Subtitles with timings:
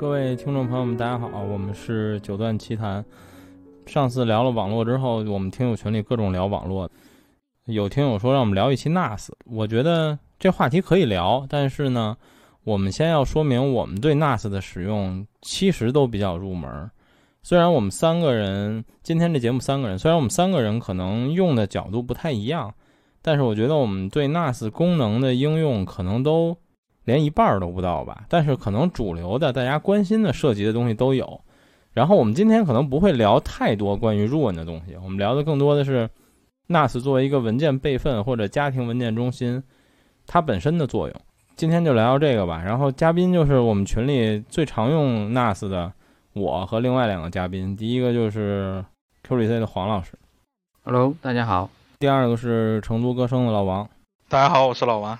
[0.00, 3.04] 各位听众朋友们，大家好，我们是九段奇谈。
[3.84, 6.88] 上次聊了网络之后，我们听友群里各种聊网络，
[7.64, 12.16] 有听友说让我们聊一期 NAS，我觉得这话题可以聊，但是呢，
[12.62, 16.88] 我们先要说明我们对 NAS 的使用其实都比较入门。
[17.42, 22.72] 虽然我们三个人今天这节目三个人，虽然我们三个人可能用的角度不太一样，
[23.20, 26.56] 但是我觉得我们对 NAS 功能的应用可能都。
[27.08, 31.40] 连一半都不到吧，但是可能主流的大家关心的涉及的东西都有。
[31.94, 36.10] 然后我们今天可能不会聊太多关于 RUN 的东西，我们聊的更多的是
[36.68, 39.62] NAS 作为一个文件备份或者家庭文件中心，
[40.26, 41.20] 它本身的作用。
[41.56, 42.62] 今天就聊聊这个吧。
[42.62, 45.90] 然后嘉宾就是我们群里最常用 NAS 的
[46.34, 48.84] 我和另外两个嘉宾，第一个就是
[49.26, 50.12] QGC 的黄老师
[50.84, 51.70] ，Hello，大家好。
[51.98, 53.88] 第二个是成都歌声的老王，
[54.28, 55.18] 大家好，我是老王。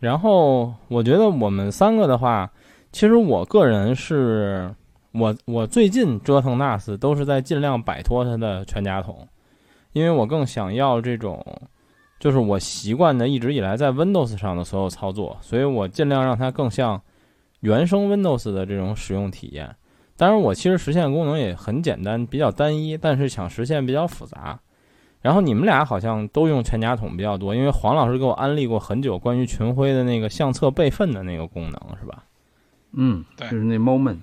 [0.00, 2.50] 然后我觉得我们三个的话，
[2.92, 4.74] 其实我个人是，
[5.12, 9.26] 我我最近折腾 NAS 都是在尽量摆脱它的全家桶，
[9.92, 11.44] 因为我更想要这种，
[12.20, 17.00] 就是我习惯的一直以来在 Windows 上的所有操作，所以我尽量让它更像
[17.60, 19.74] 原生 Windows 的这种使用体验。
[20.16, 24.60] 当然，我其实实现功能也很简单，比较单一，但是想实现比较复杂。
[25.24, 32.24] 然后你们俩好像都用全家桶比较多，因为黄老师给我安利过很久关于群晖的那个相册备份的那个功能，是吧？
[32.92, 34.18] 嗯，对，就是那 moment。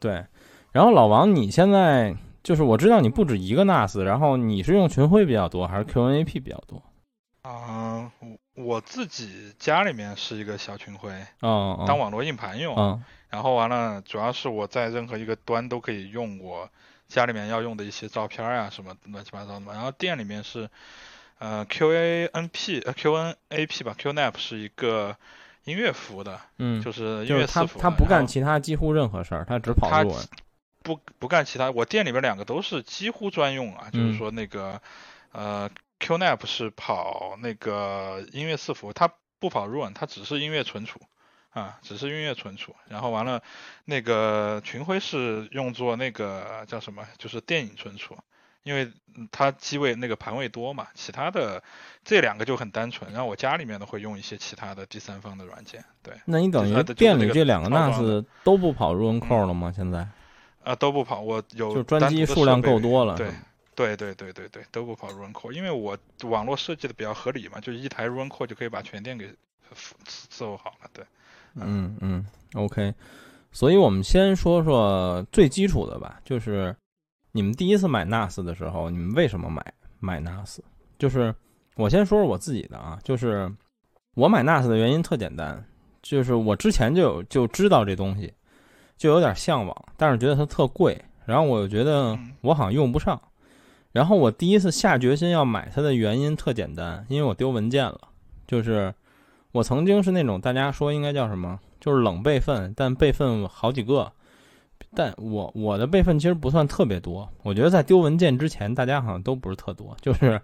[0.00, 0.24] 对。
[0.72, 6.82] 然后老王，你现在就是我知道你不止一个 NAS，然后你是用群晖比较多还是 QNAP 比较多？
[7.42, 12.74] 啊，我我自己家里面是一个小群晖，嗯，当网络硬盘用。
[12.76, 13.00] 嗯。
[13.30, 16.68] 然后完了，主要是我在任何一个端都可以用我。
[17.12, 19.72] 家里面要用的一些照片啊，什么乱七八糟的嘛。
[19.72, 20.68] 然后店里面是，
[21.38, 25.16] 呃，QANP 呃 QNAP 吧，QNAP 是一个
[25.64, 27.78] 音乐服务的，嗯，就是音乐伺服。
[27.78, 30.10] 他他不干其他几乎任何事儿，他只跑入。
[30.10, 30.18] 他
[30.82, 31.70] 不不干其他。
[31.70, 34.80] 我店里边两个都是几乎专用啊，就是说那个
[35.30, 39.08] 呃 QNAP 是跑那个音乐伺服，它
[39.38, 41.00] 不跑 RUN，它只是音乐存储。
[41.52, 43.42] 啊，只是音乐存储，然后完了，
[43.84, 48.16] 那个群晖是用作那个叫什么，就是电影存储，
[48.62, 48.90] 因为
[49.30, 50.86] 它机位那个盘位多嘛。
[50.94, 51.62] 其他的
[52.02, 55.84] 这两个就很单纯，然后我家里面呢会用一些其他的第三方的软件。
[56.02, 59.70] 对，那你等于店里这两个 NAS 都不跑 RUN core 了吗？
[59.76, 60.08] 现在？
[60.64, 63.14] 啊，都不跑，我有就专机数量够多了。
[63.16, 63.30] 对，
[63.74, 69.34] 对对对对对，都不跑 RUN core，因为我网络设计的比较合理嘛，就一台 RUN core 就可以把全店给
[69.74, 70.88] 伺候好了。
[70.94, 71.04] 对。
[71.54, 72.24] 嗯嗯
[72.54, 72.94] ，OK，
[73.50, 76.74] 所以我们先说说最基础的吧，就是
[77.32, 79.62] 你们第一次买 NAS 的时候，你们为什么买
[80.00, 80.60] 买 NAS？
[80.98, 81.34] 就是
[81.76, 83.52] 我先说说我自己的啊，就是
[84.14, 85.62] 我买 NAS 的原因特简单，
[86.00, 88.32] 就是我之前就有就知道这东西，
[88.96, 93.20] 就有点向往，但是觉得它特贵，然后我又觉得我好像用不上，
[93.92, 98.00] 然后我第一次下决心要买它的原因特简单，因为我丢文件了，
[98.46, 98.94] 就是。
[99.52, 104.10] 我曾经是那种大家说应该叫什么，就是冷备份，但备份好几个。
[104.94, 107.28] 但我我的备份其实不算特别多。
[107.42, 109.96] 我觉得在丢文件之前，大家好像都不是特多。
[110.00, 110.40] 就是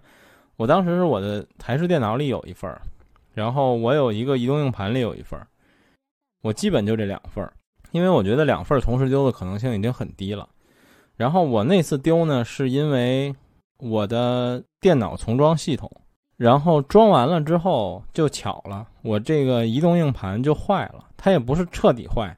[0.55, 2.81] 我当时是我的台式电脑里有一份儿，
[3.33, 5.45] 然后我有一个移动硬盘里有一份儿，
[6.41, 7.51] 我基本就这两份儿，
[7.91, 10.47] 因为我觉得两份儿同时丢的可能性已经很低了。
[11.15, 13.35] 然后我那次丢呢，是因为
[13.77, 15.91] 我的电脑重装系统。
[16.39, 21.03] 然后装完了之后就巧了，我这个移动硬盘就坏了。
[21.17, 22.33] 它也不是彻底坏，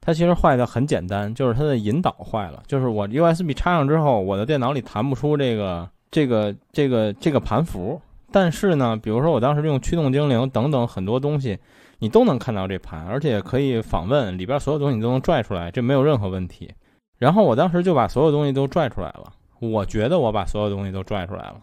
[0.00, 2.62] 它其实坏的很简单，就是它的引导坏了。
[2.66, 8.00] 就是我 USB 插上之后，我的电脑里弹不出这个这个这个这个盘符。
[8.30, 11.58] 但是呢，比如说我当时用驱动精灵等等很多东西，
[11.98, 16.72] 你都能看到这盘，而且可以访问里边所有东西你都能拽出来，这没有任何问题。
[17.18, 19.30] 然后我当时就把所有东西都拽出来了，
[19.60, 21.56] 我觉得我把所有东西都拽出来了。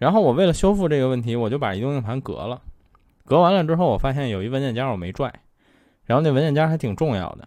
[0.00, 2.62] 然后我为了修复这个问题，我就把移动硬盘隔了。
[3.26, 5.30] 隔完了之后，我发现有一文件夹我没拽，
[6.06, 7.46] 然后那文件夹还挺重要的。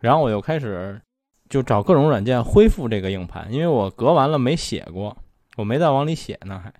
[0.00, 1.00] 然后我又开始
[1.48, 5.16] 就找各种软件恢复这个硬盘，因为我隔完了没写过，
[5.56, 6.74] 我没再往里写呢还。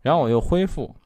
[0.00, 0.96] 然后我又恢复，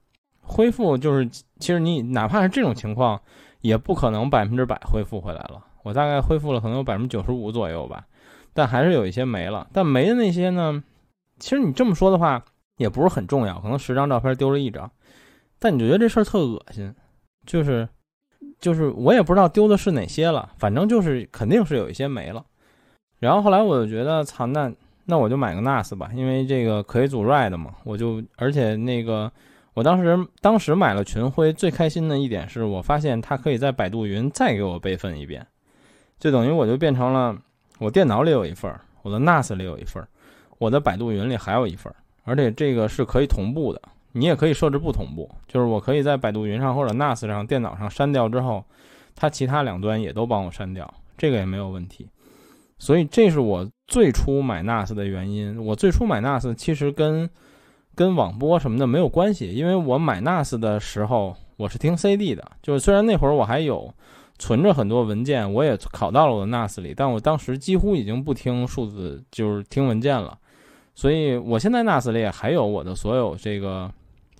[0.40, 3.20] 恢复就是其实你哪怕是这种情况，
[3.62, 5.60] 也不可能百分之百恢复回来了。
[5.82, 8.06] 我大概恢复了可能有百分之九十五左右吧，
[8.54, 9.66] 但还是有一些没了。
[9.72, 10.84] 但没的那些呢，
[11.40, 12.44] 其实你这么说的话。
[12.80, 14.90] 也不是很重要，可能十张照片丢了一张，
[15.58, 16.92] 但你就觉得这事儿特恶心，
[17.44, 17.86] 就是，
[18.58, 22.42] 就是我也不知道丢的是哪些了，反正就是肯定是有一些没了。
[23.18, 24.72] 然后后来我就觉得，操，那
[25.04, 29.30] 那我就买个 NAS 吧，因为这个可以组 RAID 嘛，我就而且那个
[29.74, 35.46] 我当时当时买了群晖，最开心的一点是我发现它可以在百度云再给我备份一遍，
[36.18, 37.36] 就等于我就变成了
[37.78, 40.02] 我电脑里有一份，我的 NAS 里有一份，
[40.56, 41.92] 我的百度云里还有一份，
[42.30, 43.82] 而且这个是可以同步的。
[44.12, 48.64] 你也可以设置不同步，就是我可以在百度云上或者 NAS 上电脑上删掉之后，
[49.14, 52.08] 它其他两端也都帮我删掉，这个也没有问题。
[52.76, 55.64] 所以这是我最初买 NAS 的原因。
[55.64, 57.30] 我最初买 NAS 其实跟
[57.94, 63.94] 跟网播什么的没有关系，因为我买 NAS 的时候我是听 CD 的，就是虽然那会儿我还有
[64.38, 70.36] 存着很多文件，我也拷到了我的 NAS 里，但我当时几乎已经不听数字，就是听文件了。
[71.00, 73.90] 所以我现在 NAS 里还有我的所有这个。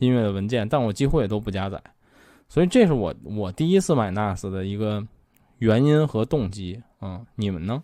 [0.00, 1.78] 音乐的文件，但我几乎也都不加载，
[2.48, 5.06] 所以这是我我第一次买 NAS 的一个
[5.58, 6.82] 原因和动机。
[7.02, 7.82] 嗯，你们呢？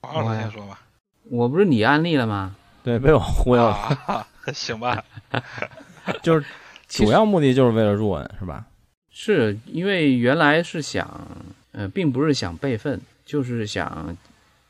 [0.00, 0.80] 我先说吧。
[1.24, 2.56] 我不是你安利了吗？
[2.82, 4.26] 对，被我忽悠了。
[4.54, 5.04] 行吧。
[6.24, 6.46] 就是
[6.88, 8.64] 主要目的就是为了入文，是吧？
[9.10, 11.06] 是因为原来是想，
[11.72, 14.16] 呃，并不是想备份，就是想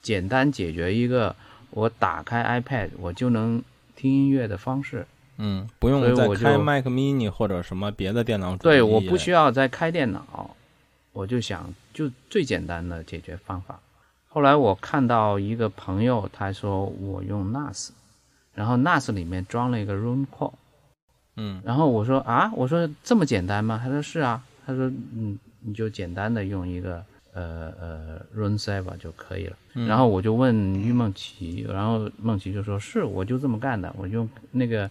[0.00, 1.32] 简单解决一个
[1.72, 3.62] 我打开 iPad 我就能
[3.96, 5.06] 听音乐的方式。
[5.38, 8.56] 嗯，不用再开 Mac Mini 或者什么别的电脑。
[8.56, 10.54] 对，我不需要再开电脑，
[11.12, 13.80] 我就想就最简单的解决方法。
[14.28, 17.88] 后来我看到一个朋友，他说我用 NAS，
[18.54, 20.52] 然后 NAS 里面装了一个 Room Call，。
[21.36, 23.80] 嗯，然后我说啊，我说这么简单吗？
[23.82, 27.04] 他说是啊，他说嗯，你就简单的用一个。
[27.34, 29.56] 呃呃，Run Server 就可以了。
[29.86, 34.90] 然后我就问于梦琪，然后梦琪就说：“是，我就这么干的，我用那个，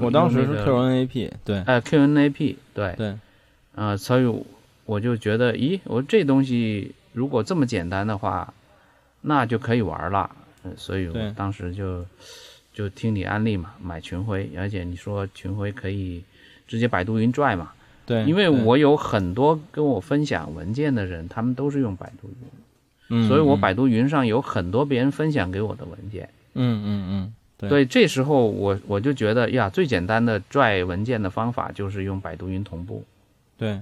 [0.00, 3.18] 我当时是 QNAP，对，哎，QNAP，对对，
[3.74, 4.44] 啊，所以
[4.84, 8.54] 我就觉得，咦，我这东西如果这么简单的话，
[9.22, 10.30] 那就可以玩了。
[10.76, 12.06] 所以我当时就
[12.72, 16.22] 就听你安利嘛，买群晖，而且你说群晖可以
[16.68, 17.72] 直接百度云拽嘛。”
[18.06, 22.48] 对，因为我有很多跟我分享文件的人，他们都是用百度云，
[23.08, 33.02] 嗯，所以我百度云上有很多别人分享给我的文件，嗯嗯嗯，对，所以这时候我我就觉得呀，最简单的拽文件的方法就是用百度云同步，
[33.56, 33.80] 对，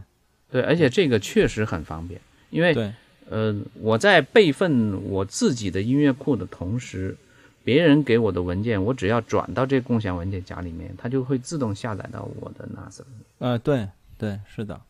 [0.50, 2.20] 对，而且这个确实很方便，
[2.50, 2.92] 因为
[3.28, 7.16] 呃，我在备份我自己的音乐库的同时，
[7.64, 13.06] 别人给我的文件，我只要转到这共享文件夹里面，它就会自动下载到我的 NAS 里，
[13.38, 13.88] 呃，对。
[14.22, 14.80] 对，是的，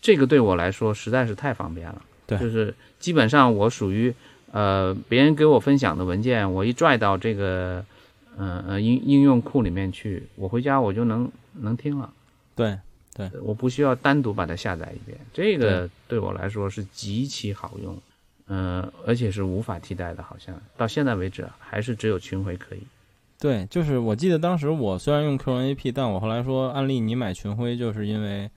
[0.00, 2.00] 这个对我来说实在是太方便了。
[2.26, 4.14] 对，就是基本上我属于，
[4.52, 7.84] 呃，别人给我分享的文件，我一拽到这个，
[8.38, 12.10] 嗯呃应应用库里面去，我回家我就能能听了。
[12.56, 12.78] 对
[13.12, 18.00] 对，我不需要单独把它下载一遍，这个对我来说是极其好用，
[18.46, 22.80] 嗯，而且是无法替代的，好像到现在为止还是只有群晖可以。
[23.38, 28.50] 对，就是我记得当时我虽然用 QNAP，但我后来说安利你买群晖，就是因为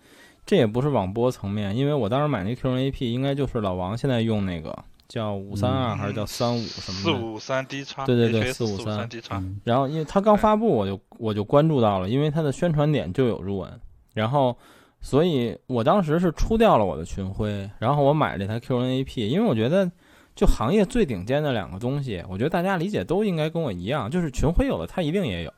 [0.45, 9.07] 这也不是网播层面，因为我当时买那 QNAP 应该就是老王现在用那个叫五三二还是叫三五什么的，四五三 D 叉，对对对，四五三。
[9.07, 9.41] D 叉。
[9.63, 13.79] 然后因为它刚发布，我就我就关注到了，因为它的宣传点就有入文，
[14.13, 14.57] 然后
[15.01, 19.91] 所以我当时是出掉了我的群晖，然后我买了这台 QNAP，因为我觉得。
[20.35, 25.53] 就行业最顶尖的两个东西，我觉得大家理解都应该跟我一样，就是群晖有的它一定也有，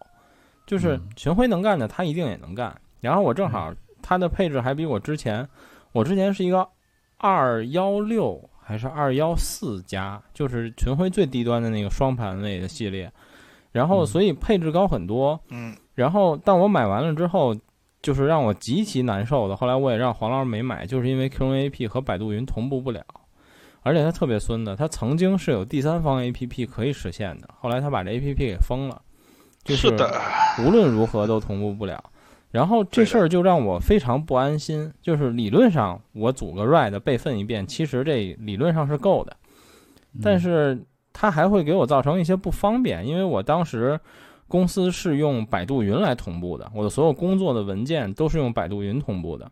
[0.67, 2.75] 就是群晖能干的它一定也能干。
[2.99, 3.73] 然后我正好
[4.07, 5.49] 它的配置还比我之前，
[5.91, 6.67] 我之前是一个
[7.17, 13.11] 二幺六还是二幺四加，就是群晖最低端的那个双盘类的系列，
[13.71, 15.39] 然后所以配置高很多。
[15.49, 15.75] 嗯。
[15.95, 17.55] 然后但我买完了之后，
[18.03, 19.55] 就是让我极其难受的。
[19.55, 23.03] 后来我也让黄老师没买，就是因为 QNAP 和百度云同步不了。
[23.81, 29.01] 而且它特别孙子，它曾经是有第三方 A P P 可以实现的，后来他把这 A P P 给封了，
[29.63, 29.87] 就是
[30.63, 32.03] 无论如何都同步不了。
[32.55, 34.89] 然后这事儿就让我非常不安心。
[35.01, 39.35] 就是理论上我组个 RAID 备份一遍，其实这理论上是够的，
[40.23, 40.81] 但是
[41.11, 43.99] 它还会给我造成一些不方便，因为我当时
[44.47, 49.51] 公司是用百度云来同步的，我的所有工作的文件都是用百度云同步的，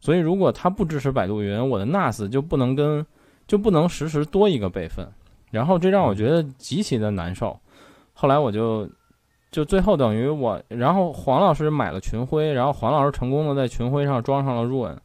[0.00, 3.06] 所以如果它不支持百度云，我的 NAS 就不能跟
[3.46, 5.06] 就不能实时多一个备份，
[5.52, 7.56] 然后这让我觉得极其的难受。
[8.12, 8.88] 后来我就，
[9.50, 14.96] 就最后等于我，然后黄老师买了群晖，然后黄老师成功的在群晖上装上了 Run，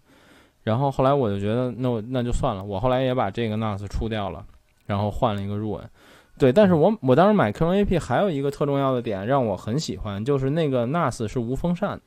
[0.64, 4.46] 然后后来我就觉得那我那就算了，我后来也把这个 NAS 出掉了，
[4.86, 5.90] 然后换了一个 Run。
[6.38, 12.00] 对，但是我我当时买 QNAP 还有一个特重要的点让我很喜欢，就是那个 NAS 是无风扇，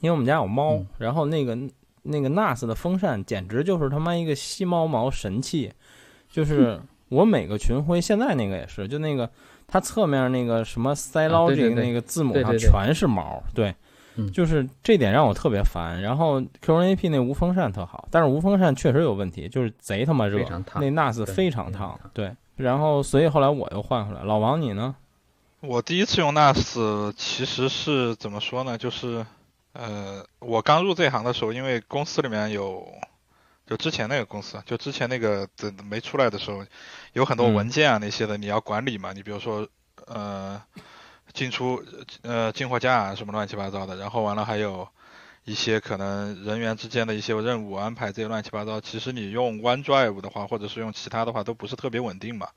[0.00, 1.58] 因为我们家有猫，然后那个。
[2.04, 5.70] 那个 NAS 的风扇简直就是他妈一个吸猫毛神器，
[6.30, 6.80] 就是
[7.10, 9.28] 我每个群晖现在那个也是，就那个
[9.70, 13.74] 它侧面那个什么 Silogic 那个字母上全是毛，对，
[14.32, 16.00] 就是这点让我特别烦。
[16.00, 20.38] 然后 QNAP 那无风扇特好，但是无风扇确实有问题，就是贼他妈热，
[20.76, 22.00] 那 NAS 非常烫。
[22.14, 24.22] 对，然后所以后来我又换回来。
[24.22, 24.96] 老王你呢？
[25.60, 28.78] 我第一次用 NAS 其实是怎么说呢？
[28.78, 29.26] 就是
[29.74, 32.86] 呃，我刚入这行的时候，因为公司里面有。
[33.68, 36.64] 就之前那个公司，就之前那个的没出来的时候，
[37.12, 39.12] 有很多文件啊那些的，你要管理嘛。
[39.12, 39.68] 你比如说，
[40.06, 40.62] 呃，
[41.34, 41.84] 进出
[42.22, 44.88] 呃进货价啊什么乱七八糟的，然后完了还有
[45.44, 48.80] 一些可能人员之间的一些任务安排这些乱七八糟。
[48.80, 52.48] 其实你用 OneDrive 的话，或者是用其他的话，都不是特别稳定嘛。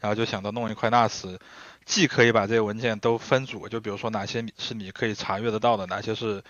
[0.00, 1.38] 然后就想到弄一块 NAS，
[1.84, 6.42] 既可以把这些文件都分组，就比如说哪些是你可以查阅得到的，哪些是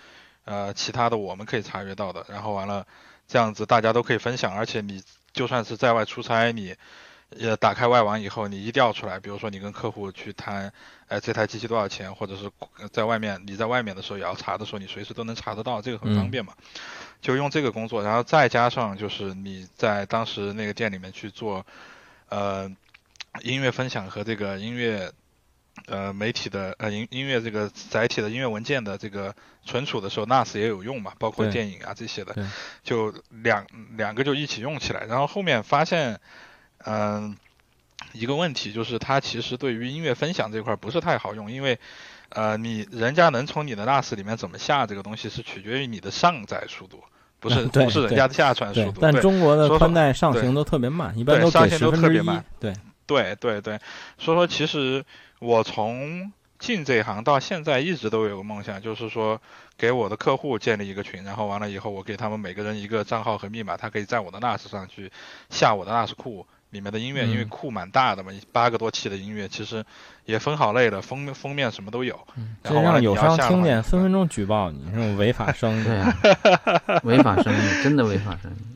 [0.45, 2.25] 呃其他的我们可以查阅到的。
[2.29, 2.87] 然后完了。
[3.27, 5.03] 这样子大家都可以分享，而且你
[5.33, 6.75] 就算是在外出差，你
[7.31, 10.71] 也打开外网以后，你一调出来，比如说你跟客户去谈，
[11.07, 12.49] 哎，这台机器多少钱，或者是
[12.91, 16.53] 在外面你在外面的时候也要查的时候，你随时都能查得到，这个很方便嘛。
[17.21, 21.65] 就用这个工作，然后再加上就是你在当时那个店里面去做，
[22.29, 22.71] 呃，
[23.41, 25.11] 音乐分享和这个音乐。
[25.87, 32.35] 呃，媒体的呃音音乐这个载体的音乐文件的这个存储的时候，NAS 也有用嘛，包括电影啊这些的，
[32.83, 35.05] 就两两个就一起用起来。
[35.05, 36.19] 然后后面发现，
[36.85, 37.37] 嗯，
[38.13, 41.77] 一个问题就是它其实对于音乐分享这块不是太好用，因为
[42.29, 47.03] 呃你人家能从你的 NAS 里面怎么下这个东西是取决于你的上载速度，
[47.39, 48.99] 不是不是人家的下传速度。
[48.99, 52.25] 但中国的宽带上行都特别慢，一般都给十分之一。
[52.59, 52.73] 对
[53.05, 53.79] 对对对，
[54.17, 55.05] 所以说其实。
[55.45, 59.39] 我从进这一行到现在一直都有个梦想，就是说
[59.77, 65.11] 给我的客户建立一个群，然后完了以后我给他们每个人一个账号和密码，他可以在我的 NAS 上去
[65.49, 69.85] 下我的 NAS 库里面的音乐，因为库蛮大的嘛，八个多 T 的音乐，其实
[70.25, 72.19] 也分好类的，封封面什么都有。
[72.63, 75.85] 然后让友商听见，分分钟举报你这种违法生意，
[77.03, 78.74] 违法生意，真的违法生意。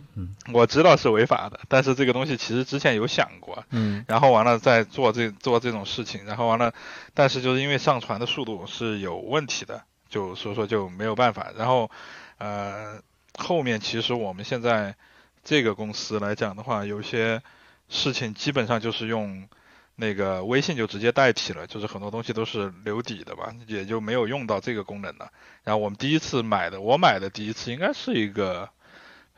[0.54, 6.74] 我知道是违法的，但是这个东西其实之前有想过，嗯，然后完了再做这做这种事情，然后完了，
[7.14, 11.52] 但是就是因为上传的速度是有问题的，就所以说就没有办法。
[11.58, 11.92] 然后，
[12.38, 13.02] 呃，
[13.38, 14.96] 后面其实我们现在
[15.44, 17.42] 这个公司来讲的话，有些
[17.90, 19.48] 事情基本上就是用
[19.96, 25.32] 那个微信就直接代替了，就是很多东西都是留底的吧，也就没有用到这个功能了。
[25.64, 28.70] 然后我们第一次买的，我买的第一次应该是一个。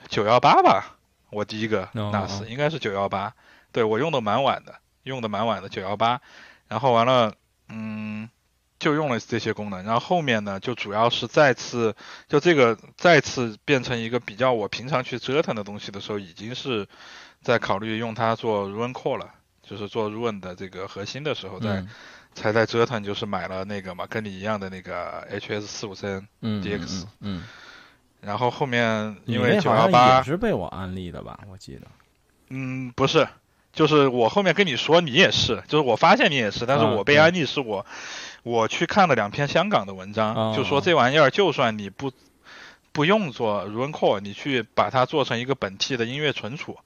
[0.10, 0.98] 九幺八吧，
[1.29, 3.34] 我第一个 NAS 应该是九幺八，
[3.72, 6.22] 对我用的蛮晚的，用的蛮晚的九幺八，
[6.67, 7.34] 然后完了，
[7.70, 8.29] 嗯，
[8.79, 11.96] 就用了这些功能，然后后面呢，就主要是再次
[12.27, 16.88] 就这个再次变成一个比较我平常去折腾的东西的时候，已经是
[17.41, 19.31] 在考虑用它做 Run Core 了，
[19.63, 21.86] 就是做 Run 的这个核心的时候，在
[22.34, 27.43] 才在折腾，就是买了那个嘛，跟你一样的那个 HS 四五三 DX，嗯。
[28.21, 31.39] 然后后面因为九幺八也是被我安利的吧？
[31.51, 31.87] 我记得，
[32.49, 33.27] 嗯，不是，
[33.73, 37.85] 就是我后面跟你说你也是，就是我发现你也是，但是我被安利是我，
[38.43, 42.11] 我去看了两篇香港的文章，就说这玩意儿就算你不
[42.91, 46.77] 不用做 Run Core，你去把它做成一个本地的音乐存储，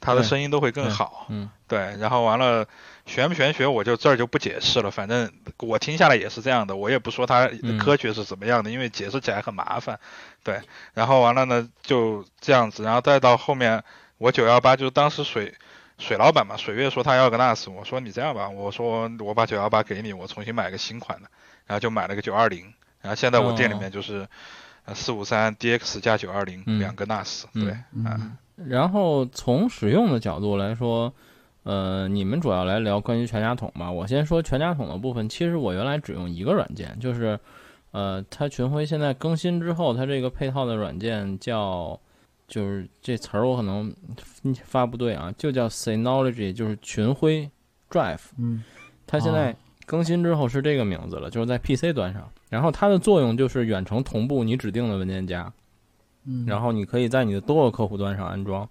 [0.00, 1.26] 它的声音都会更好。
[1.28, 2.66] 嗯，对，然后完了。
[3.06, 4.90] 玄不玄学，我就这儿就不解释了。
[4.90, 7.48] 反正我听下来也是这样的，我也不说它
[7.78, 10.00] 科学是怎么样的，因为解释起来很麻烦。
[10.42, 10.60] 对，
[10.92, 13.84] 然后完了呢，就这样子，然后再到后面，
[14.18, 15.54] 我九幺八就是当时水
[15.98, 21.28] 水老板嘛，水月说他要个 NAS，我说你这样吧，我说我把九幺八给你，我重新买个新款的，
[21.66, 24.26] 然后就买了个九二零，然后现在我店里面就是
[24.94, 28.36] 四五三 DX 加九二零两个 NAS，对，嗯。
[28.56, 31.12] 然后从使用的角度来说。
[31.68, 33.90] 呃，你们主要来聊关于全家桶吧。
[33.90, 35.28] 我先说全家桶的部分。
[35.28, 37.36] 其实我原来只用一个软件，就是，
[37.90, 41.98] 呃，它群晖现在更新之后，它这个配套的软件叫，
[42.46, 43.92] 就是这词儿我可能
[44.62, 47.50] 发不对啊，就叫 Synology，就是群晖
[47.90, 48.26] Drive。
[48.38, 48.62] 嗯，
[49.04, 52.30] 它现在更新之后是这个名字了，就是在 PC 端上。
[52.48, 55.52] 然后它的作用就是远程同步你指定的文件夹，
[56.24, 58.68] 嗯，然后你可以在你的多个客户端上安装。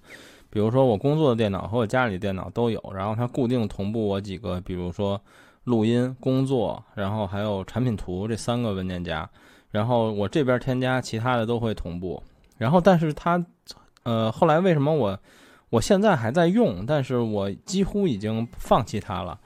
[0.49, 5.19] 比如说我工作的电脑和我家里的电脑都有，然后它固定同步我几个，比如说
[5.65, 9.29] 录音、工作，然后还有产品图这三个文件夹，
[9.71, 12.23] 然后我这边添加其他的都会同步。
[12.57, 13.43] 然后，但是它，
[14.03, 15.19] 呃，后来为什么我
[15.69, 19.37] 我现在还在用，但是我几乎已经放弃它了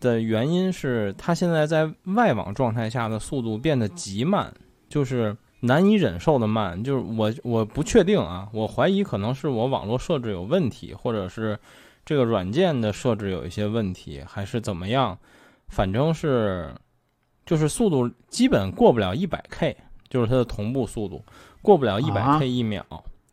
[0.00, 4.52] 的原因是，它现在在外网状态下的速度变得极慢，
[4.88, 5.36] 就是。
[5.62, 11.58] 难以忍受的慢，就是我我不确定啊，我怀疑可能是我网络设置有问题，或者是
[12.02, 15.18] 这个软件的设置有一些问题，还是怎么样？
[15.68, 16.74] 反正是
[17.44, 19.76] 就是速度基本过不了一百 K，
[20.08, 21.22] 就是它的同步速度
[21.60, 22.82] 过不了一百 K 一秒，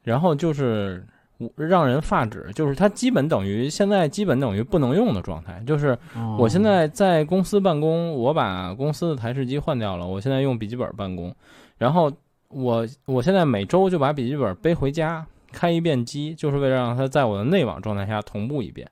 [0.04, 1.08] 然后就是
[1.56, 5.64] 让人发指，就是它基本等于现在基本等于不能用的状态。
[5.66, 5.98] 就是
[6.38, 11.36] 我现在在公司办公，我把公司的台式机换掉了，我现在用笔记本办公，
[11.78, 12.12] 然后
[12.50, 18.90] 我我现在每周就把笔记本背回家开一遍机，就是为了让它在我的内网状态下同步一遍，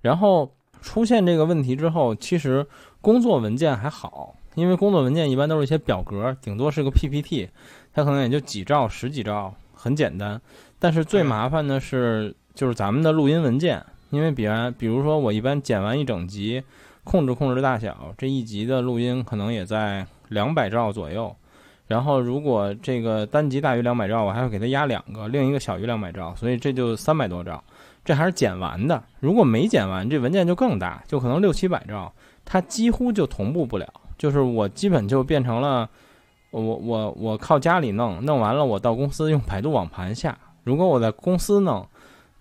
[0.00, 0.50] 然后。
[0.80, 2.64] 出现这个问题之后，其实
[3.00, 7.48] 工作文件还好，因为工作文件一般都是一些表格，顶多是个 PPT，
[7.92, 10.40] 它可能也就几兆、十几兆，很简单。
[10.78, 16.62] 但是最麻烦的是，就是咱们的录音文件，因为比方，比如说我一般剪完一整集，
[17.04, 21.34] 控制控制大小，这一集的录音可能也在两百兆左右。
[21.88, 27.62] 然后如果这个单集大于两百兆，我还要给它压两个，另一个小于两百兆，所以这就三百多兆。
[28.04, 32.12] 这还是剪完的，如果没剪完，这文件就更大，就可能六七百兆，
[32.44, 33.86] 它几乎就同步不了。
[34.16, 35.88] 就是我基本就变成了，
[36.50, 40.38] 我我我靠家里弄，弄完了我到公司用百度网盘下。
[40.68, 41.88] 如果我在公司弄，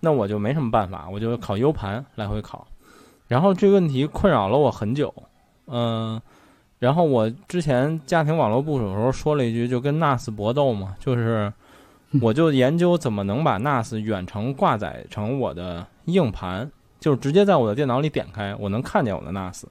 [0.01, 2.67] 那我就没什么办法，我就考 U 盘来回考。
[3.29, 5.13] 然后这个问题困扰了我很久，
[5.67, 6.21] 嗯，
[6.79, 11.53] 然后我之前家庭网络部署的时候说了一句，就跟 NAS 搏斗嘛，就是。
[12.21, 19.63] 我就研究怎么能把 NAS 远程挂载成我的硬盘，就是直接在我的电脑里点开，我能看见我的 NAS。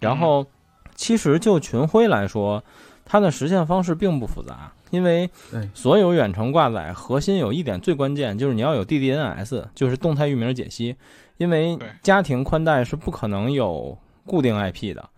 [0.00, 0.46] 然后，
[0.94, 2.64] 其实就群晖来说，
[3.04, 5.28] 它的实现方式并不复杂，因为
[5.74, 10.96] 所有远程挂载核心有一点最关键，就是你要有 DDNS，就是动态域名解析。
[11.36, 15.08] 因为家庭宽带是不可能有固定 IP 的，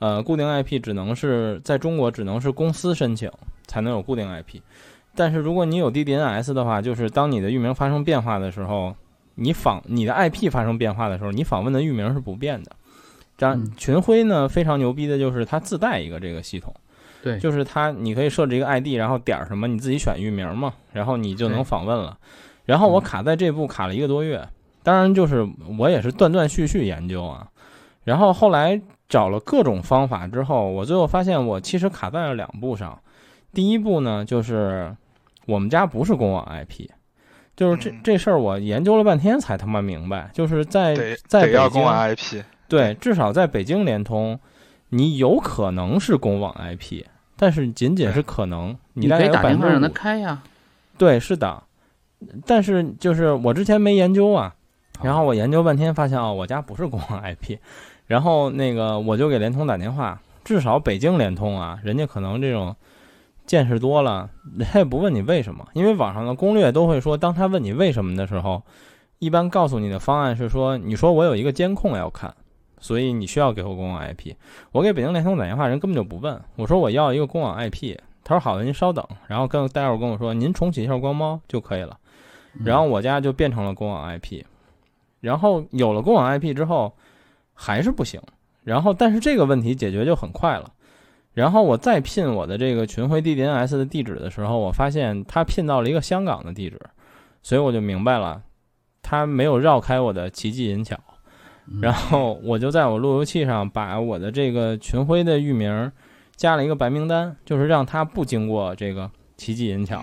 [0.00, 3.30] 呃，固定 IP 只能是在中国只能是公司申请
[3.68, 4.60] 才能有固定 IP。
[5.14, 8.94] 但是如果你有 DDNS 的话，就是当你的域名发生变化的时候，
[9.36, 12.72] 你访你的 IP 发生变化的时候，你访问的域名是不变的。
[13.38, 16.74] 这样群晖呢非常牛逼的就是它自带一个这个系统，
[17.22, 22.16] 对，就是它你可以设置一个 ID，然后点什么你自己选域名嘛，然后你就能访问了。
[22.64, 24.46] 然后我卡在这步卡了一个多月，
[24.82, 25.46] 当然就是
[25.78, 27.46] 我也是断断续续研究啊。
[28.04, 32.98] 然后后来找了各种方法之后，我最后发现我其实卡在了两步上。
[33.52, 34.94] 第一步呢就是。
[35.46, 36.86] 我们家不是公网 IP，
[37.56, 40.94] 就是这这事儿我研究了半天才他妈明白，就是在
[41.26, 44.38] 在北京，对，至少在北京联通，
[44.90, 47.04] 你有可能是公网 IP，
[47.36, 50.42] 但是仅仅是可能，你可以打电话让他开呀。
[50.98, 51.62] 对，是的，
[52.46, 54.54] 但是就是我之前没研究啊，
[55.02, 57.56] 然后我研究半天发现哦，我家不是公网 IP，
[58.06, 62.76] 然后那个我就给联通打电话，至少北京联通啊，人家可能这种。
[63.46, 64.30] 见识多了，
[64.70, 68.62] 他也不问你为什么，因为网上的攻略都会说，当他问你为什么的时候，
[69.18, 72.32] 一般告诉你的方案是说，你说我有一个监控要看，
[72.80, 74.34] 所以你需要给我公网 IP。
[74.72, 81.98] 我给北京联通打电话，人根本就不问，我说我要一个公网 IP，他说好的，您稍等，然后跟待会儿跟我说，您重启一下光猫就可以了，
[82.64, 84.42] 然后我家就变成了公网 IP，
[85.20, 86.92] 然后有了公网 IP 之后
[87.52, 88.20] 还是不行，
[88.64, 90.72] 然后但是这个问题解决就很快了。
[91.32, 96.80] 然后我再聘我的这个群晖 DNS 的地址的时候，我发现他聘到了一个香港的地址，
[97.42, 98.42] 所以我就明白了，
[99.00, 100.98] 他没有绕开我的奇迹银桥。
[101.80, 105.90] 然后我就在我路由器上把我的这个群晖的域名
[106.36, 110.02] 加了一个白名单，就是让它不经过这个奇迹银桥，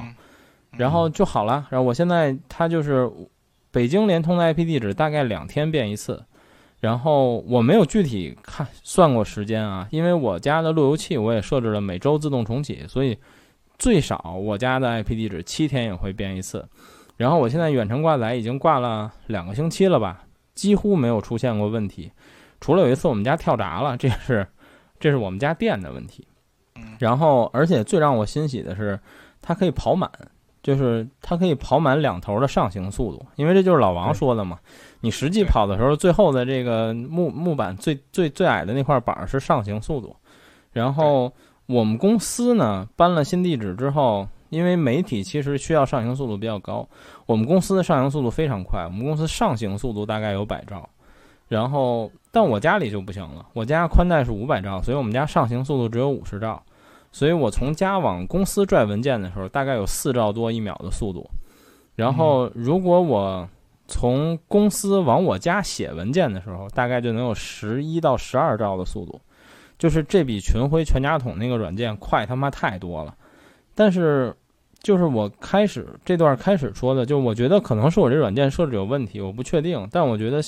[0.72, 1.68] 然后就好了。
[1.70, 3.12] 然后我现在它就是
[3.72, 6.24] 北京联通的 IP 地址，大概两天变一次。
[6.80, 13.18] 然后我没有具体看算过时间啊，因为我家的路由器我也设置了每周自动重启，所以
[13.80, 16.64] 最少我家的 IP 地址七天也会变一次。
[17.16, 20.24] 然后我现在远程挂载已经挂了两个星期了吧，
[20.58, 22.12] 几乎没有出现过问题，
[22.60, 24.46] 除了有一次我们家跳闸了， 这是
[25.00, 26.28] 这是我们家电的问题。
[27.00, 29.00] 然后而且最让我欣喜的是，
[29.42, 30.12] 它可以跑满。
[30.64, 34.60] 就是它可以跑满两头的上行速度，因为这就是老王说的嘛。
[35.00, 40.14] 你实际跑的时候，最后的这个木木板最最最矮的那块板是上行速度。
[40.74, 41.32] 然后
[41.68, 46.88] 我们公司呢搬了新地址之后，因为媒体其实需要上行速度比较高，
[47.26, 50.90] 我们公司的上行速度非常快，我们公司上行速度大概有百兆。
[51.48, 56.62] 然后但我家里就不行了，我家宽带是五百兆，所以我们家上行速度只有五十兆。
[57.12, 61.28] 所以我从家往公司拽文件的时候，大概有四兆多一秒的速度。
[61.96, 63.48] 然后如果我
[63.88, 69.20] 从公司往我家写文件的时候，大概就能有十一到十二兆的速度。
[69.80, 73.16] 就是这比群晖全家桶那个软件快他妈太多了。
[73.78, 74.36] 但是
[74.80, 79.88] 就是我开始这段开始说的，就我觉得可能是我这软件设置有问题，我不确定。
[79.90, 80.42] 但我觉得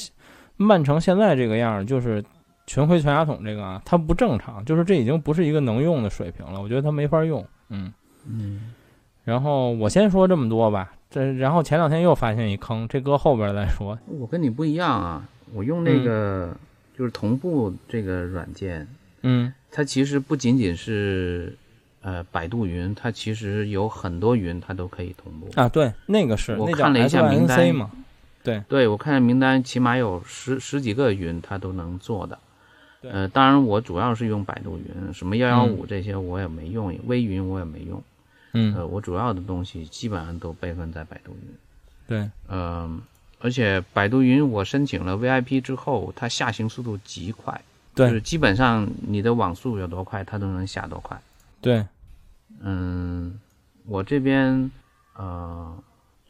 [0.57, 2.21] 曼城现在这个样儿，就是。
[2.67, 6.61] 群晖全家桶这个啊，它不正常，就是这已经不是一个能用的水平了。
[6.61, 7.43] 我觉得它没法用。
[7.69, 7.91] 嗯
[8.27, 8.75] 嗯，
[9.23, 13.97] 然后我先说这么多吧，这然后前两天又发现一坑，这搁后边再说。
[14.05, 16.55] 我跟你不一样啊，我用那个
[16.95, 18.87] 就是同步这个软件，
[19.23, 21.57] 嗯，它其实不仅仅是
[22.01, 25.67] 呃百度云，它其实有很多云它都可以同步啊。
[25.69, 27.91] 对，那个是我看了一下名单嘛，
[28.43, 32.39] 对对，我看名单起码有十十几个云它都能做的。
[33.01, 38.03] 呃，当然我主要是用百度云，什么幺幺五这些我也没用，微云我也没用。
[38.51, 41.55] 嗯，呃，我主要的东西基本上都备份在百度云。
[42.07, 43.01] 对，嗯，
[43.39, 47.61] 而且百度云我申请了 VIP 之后，它下行速度极快，
[47.95, 51.17] 就是基本上你的网速有多快，它都能下多快。
[51.61, 51.85] 对，
[52.61, 53.39] 嗯，
[53.85, 54.71] 我这边
[55.15, 55.75] 呃。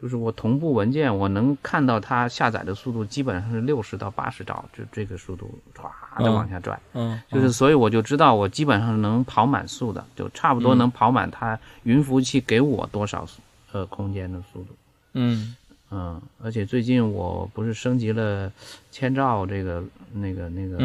[0.02, 6.80] 就是我同步文件，我能看到它下载的速度基本上是六十到八十兆，就这个速度唰的往下拽。
[6.94, 13.28] 嗯，就是所以我就知道我基本上能跑满速的，就差不多能跑满它云服务器给我多少
[13.74, 14.68] 呃空间的速度。
[15.16, 15.54] 嗯。
[15.92, 18.50] 嗯，而且最近我不是升级了
[18.92, 20.78] 千兆这个那个那个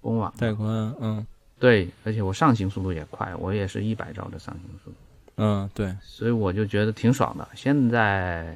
[0.00, 1.26] 公网带宽，嗯，
[1.64, 4.96] 对，而且我上行速度也快，我也是一百兆的上行速度。
[5.36, 7.48] 嗯，对，所以我就觉得挺爽的。
[7.54, 8.54] 现在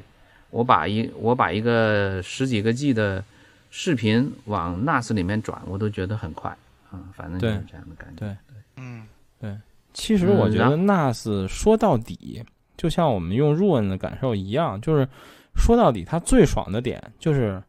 [0.50, 3.24] 我把一我把一个十几个 G 的
[3.70, 6.54] 视频往 NAS 里面转，我都觉得很快。
[6.92, 8.26] 嗯，反正就是这样的感觉。
[8.26, 9.06] 对对，嗯，
[9.40, 9.56] 对。
[9.94, 12.44] 其实我觉得 NAS 说到底，
[12.76, 15.08] 就像我们用 Run 的感受一样，就是
[15.56, 17.62] 说到底，它最爽的点就是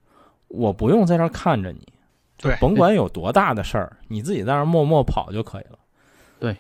[0.49, 1.87] 我不用在这看着你，
[2.41, 5.79] 对，甭管有多大的事儿，你自己在那默默跑就可以了。
[6.39, 6.55] 对。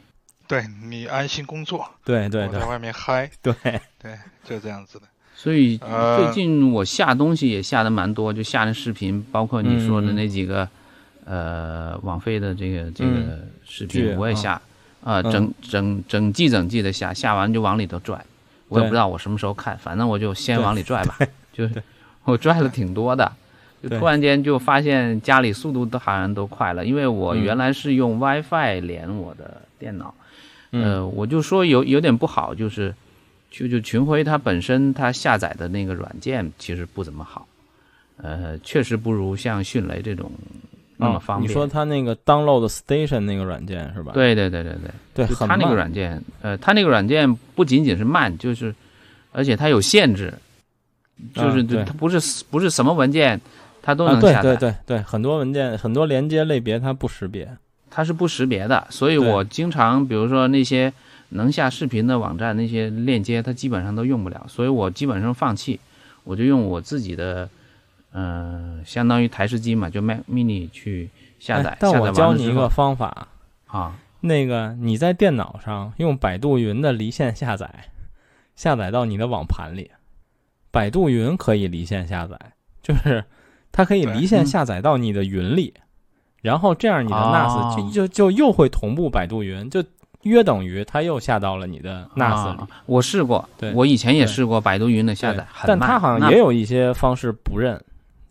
[0.47, 3.53] 对你安心工作，对对对，在外面嗨，对。
[4.01, 5.05] 对，就这样子的。
[5.35, 10.67] 所以最近我下东西也下的蛮多，就下的视频，包括你说的那几个，
[11.23, 14.59] 呃，网费的这个这个视频，我也下，
[15.03, 18.19] 啊，整整整季整季的下，下完就往里头拽，
[18.69, 21.15] 我也不知道我什么时候看，反正我就先往里拽吧，
[21.53, 21.83] 就是
[22.23, 23.31] 我拽了挺多的，
[23.81, 30.13] 就突然间就发现家里速度都好像都快了，因为我原来是用 WiFi 连我的电脑。
[30.71, 32.93] 呃，我就说有有点不好，就是，
[33.49, 37.47] 就就群晖它本身它下载的那个软件其实不怎么好，
[38.17, 40.31] 呃，确实不如像迅雷这种
[40.95, 41.49] 那么方便。
[41.49, 44.11] 你说它那个 Download Station 那个软件是吧？
[44.13, 44.73] 对对对对
[45.15, 48.75] 对，对，它那个软件，呃，它那个软件不仅仅是慢，就是，
[49.31, 50.31] 而且它有限制，
[51.33, 53.41] 就是它不是不是什么文件
[53.89, 57.57] 它都能下载，对对对对，很多文件很多连接类别它不识别。
[57.89, 60.93] 它是不识别的，所以我经常，比如说那些
[61.29, 65.79] 能下视频的网站，那些链接它基本上都用不了，所以我基本上放弃，
[66.23, 67.49] 我就用我自己的，
[68.11, 71.75] 呃，相当于台式机嘛，就 Mac Mini 去下载。
[71.79, 73.27] 但我教你一个方法
[73.65, 77.85] 啊，那个你在电脑上用百度云的离线下载，
[78.55, 79.89] 下载到你的网盘里，
[80.69, 82.39] 百度云可以离线下载，
[82.83, 83.25] 就是
[83.71, 85.73] 它可以离线下载到你的云里。
[86.41, 89.83] 然后这样，你的 NAS 就就就又会同步百度云，就
[90.21, 92.59] 约等于它又下到了你的 NAS 里。
[92.85, 97.77] 我试过，对，我以前也试过百度云的下载，但它好像也有一些方式不认。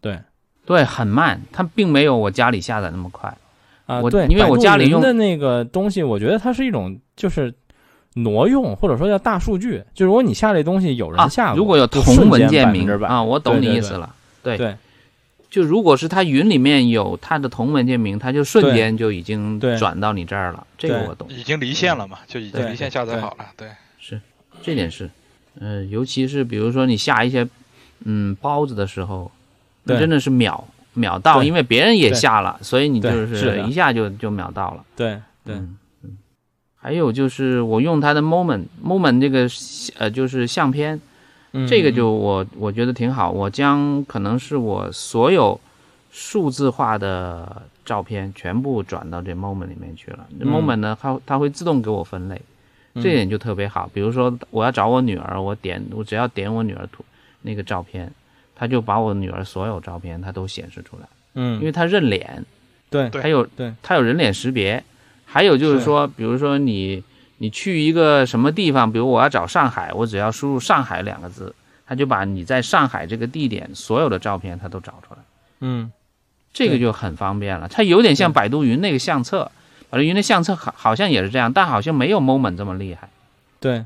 [0.00, 0.18] 对，
[0.64, 3.36] 对，很慢，它并没有我家里下载那么快。
[3.84, 7.52] 啊，对，因为我家里用的那个东西，我觉得它是一种就是
[8.14, 9.84] 挪用，或者说叫大数据。
[9.92, 14.14] 就如果你下这东西有人下，如果有同文件名啊，我懂你意思了。
[14.42, 14.74] 对对。
[15.50, 20.66] 就如果是它云里面有它的同文件名，它就瞬间就已经转到你这儿了。
[20.76, 21.26] 这个我懂。
[21.30, 22.18] 已经离线了嘛？
[22.26, 23.46] 就已经离线下载好了。
[23.56, 24.20] 对，是
[24.62, 25.08] 这点是，
[25.58, 27.48] 呃，尤其是比如说你下一些
[28.04, 29.32] 嗯包子的时候，
[29.84, 34.84] 那真的是秒秒到，因为别人也下了，所以你就是一下就就秒到了。
[34.94, 35.78] 对对嗯。
[36.76, 39.48] 还有就是我用它的 Moment Moment 这个
[39.96, 41.00] 呃就是相片。
[41.66, 45.58] 这个就我我觉得挺好，我将可能是我所有
[46.10, 50.26] 数字化的照片全部转到这 Moment 里面去了。
[50.40, 52.40] Moment 呢，它它会自动给我分类，
[52.96, 53.90] 这点就特别好。
[53.94, 57.02] 比如说我要找我女儿，我点我只要点我女儿图
[57.40, 58.12] 那个照片，
[58.54, 61.08] 它就把我女儿所有照片它都显示出来。
[61.34, 62.44] 嗯，因为它认脸，
[62.90, 64.84] 对，它有对它有人脸识别。
[65.24, 67.02] 还有就是说，比如说你。
[67.38, 71.54] 你去一个什么地方，比如我要找上海，我只要输入“上海”两个字，
[71.86, 75.20] 它就把你在上海这个地点所有的照片它都找出来。
[75.60, 75.90] 嗯，
[76.52, 77.68] 这个就很方便了。
[77.68, 79.50] 它有点像百度云那个相册，
[79.88, 83.08] 百度云的相册好好像也是这样，但好像没有 Moment 这么厉害。
[83.60, 83.84] 对，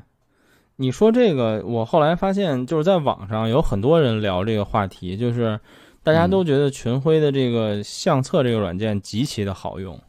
[0.76, 5.60] 你说这个，我后来发现就是在网上有很多人聊这个话题，就是
[6.02, 10.00] 大家都觉得群晖的这个相册这个软件极其的好用。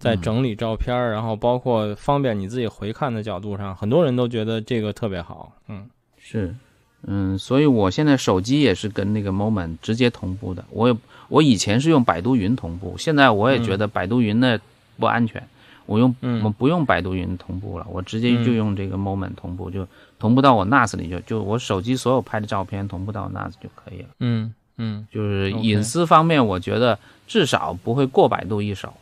[0.00, 5.52] 在整理照片，然后包括方便你自己回看的角度上，很多人都觉得这个特别好。
[5.68, 5.86] 嗯，
[6.18, 6.56] 是，
[7.02, 10.64] 嗯，所以我现在手机也是跟那个 Moment 直接同步的。
[10.70, 10.96] 我
[11.28, 14.58] 我以前是用百度云同步，现在我也觉得百度云的
[14.98, 15.46] 不安全，
[15.84, 19.86] 我用我不用百度云同步了，我直接就用这个 Moment 同步，就
[20.18, 24.08] 同步到我 NAS 里就就我手机所有拍的照片同步到 NAS 就可以了。
[24.20, 28.94] 嗯嗯，就是隐私方面，我觉得至少不会过百度一手。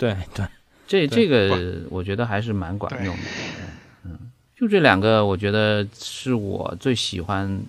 [0.00, 0.46] 对对，
[0.88, 3.22] 这这个我觉得还是蛮管用的。
[4.04, 4.18] 嗯，
[4.56, 7.62] 就这两个，我觉得是我最喜欢。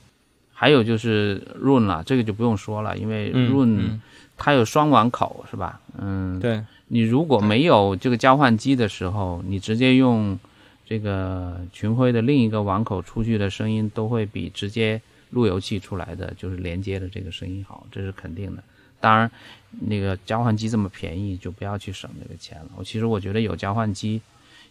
[0.53, 3.99] 还有就是 Run 了，这个就不用说了，因为 Run
[4.37, 5.81] 它有双网口，是吧？
[5.97, 6.63] 嗯，对。
[6.87, 10.37] 你如果没有这个交换机的时候，你直接用
[10.85, 18.63] 这个群晖的另一个网口出去的声音，都会比直接路由器出来的就是连接的这个声音好，这是肯定的。
[18.99, 19.31] 当然。
[19.79, 22.69] 那个交换机这么便宜，就不要去省这个钱了。
[22.75, 24.21] 我其实我觉得有交换机，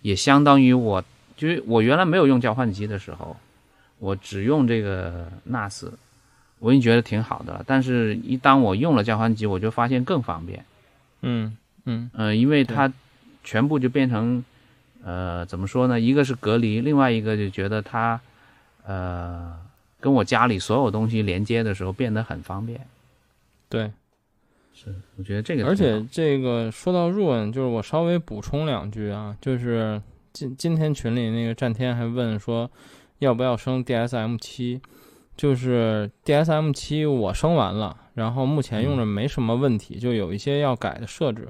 [0.02, 1.02] 也相当于我，
[1.36, 3.36] 就是我原来没有用交换机的时候，
[3.98, 5.90] 我只用这个 NAS，
[6.58, 7.64] 我已经觉得挺好的了。
[7.66, 10.64] 但是，一当我用了交换机，我就发现更方便。
[11.22, 12.92] 嗯嗯嗯，因为它
[13.42, 14.44] 全部就变成，
[15.02, 15.98] 呃，怎么说呢？
[15.98, 18.20] 一个是隔离，另外一个就觉得它，
[18.84, 19.58] 呃，
[19.98, 22.86] 跟我家里所有东西连接的时候变得很方便。
[23.68, 23.90] 对。
[24.72, 30.00] 是，我觉得这个，而且这个说到 Run，就是我稍微补充两句啊，就是
[30.32, 32.70] 今今天群里那个战天还问说，
[33.18, 34.80] 要不要升 DSM 七，
[35.36, 41.48] 就是 DSM 七我升完了，然后目前用着没什么问题，就有一些要改的设置，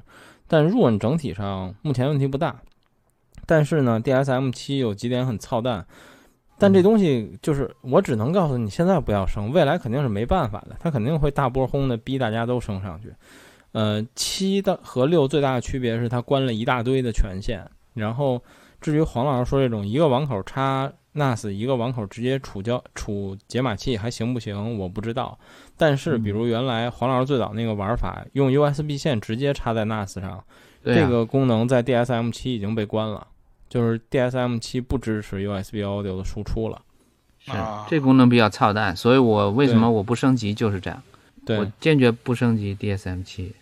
[0.48, 2.60] 但 Run 整体上目前问题不大，
[3.46, 5.86] 但是呢，DSM 七有几点很操蛋。
[6.60, 13.10] 但这东西就是我只能告诉你，现在不要升，未来肯定是没办法的，它肯定会大波轰的逼大家都升上去。
[13.72, 17.64] 呃，七的和六最大的区别是它关了一大堆的权限。
[17.94, 18.42] 然后
[18.80, 24.78] 至于黄老师说这种一个网口插 NAS，一个网口直接储交储解码器还行不行？
[24.78, 25.38] 我不知道。
[25.76, 30.44] 但是比如原来黄老师最早那个玩法，用 USB 线直接插在 NAS 上，
[30.84, 33.26] 这个功能在 DSM 七已经被关了。
[33.70, 36.82] 就是 DSM 七不支持 USB Audio 的输出了，
[37.38, 37.52] 是
[37.88, 41.02] 这功能比较操蛋，所以我为什么我不升级就是这样，
[41.46, 43.52] 我坚决不升级 DSM 七。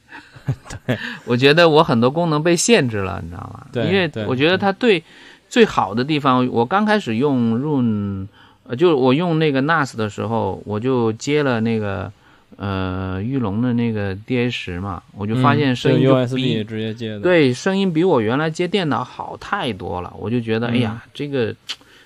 [0.86, 3.66] 对，我觉得我很多功能被限制了，你知道吗？
[3.70, 5.04] 对，因为我觉得它对
[5.50, 8.26] 最好的地方，我刚开始用 Run，
[8.64, 12.10] 呃，就我用那个 NAS 的时候，我就接了那个。
[12.56, 20.12] 呃，玉龙的那个 DA 十嘛，我就发现声音就比直接接的，对，声音比我原来接电脑好太多了。
[20.18, 21.54] 我就觉得，哎呀，这个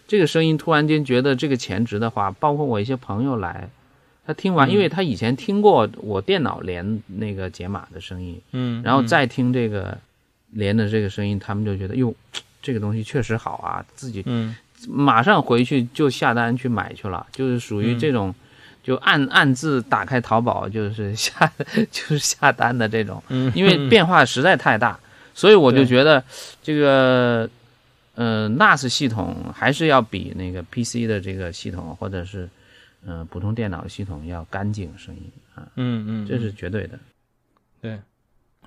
[0.06, 3.68] 这个声音突然间觉得这个前值的话，包括我一些朋友来，
[4.26, 9.96] 他听完，因为他以前听过我电脑连那个解码的声音，嗯，然后再听这个
[10.50, 12.12] 连的这个声音，他们就觉得，哟，
[12.60, 14.54] 这个东西确实好啊，自己嗯，
[14.88, 18.34] 马上回去就下单去买去了，就是属于这种。
[18.82, 21.52] 就暗暗自打开淘宝，就是下
[21.90, 23.22] 就是下单的这种，
[23.54, 24.98] 因为变化实在太大，
[25.34, 26.22] 所以我就觉得
[26.62, 27.48] 这个
[28.14, 32.48] 呃 NAS 系统还是要比那个 PC 的这个系统或者是
[33.06, 36.98] 嗯普通电脑系统要干净声音啊，嗯嗯，这是绝对的。
[37.80, 38.00] 对，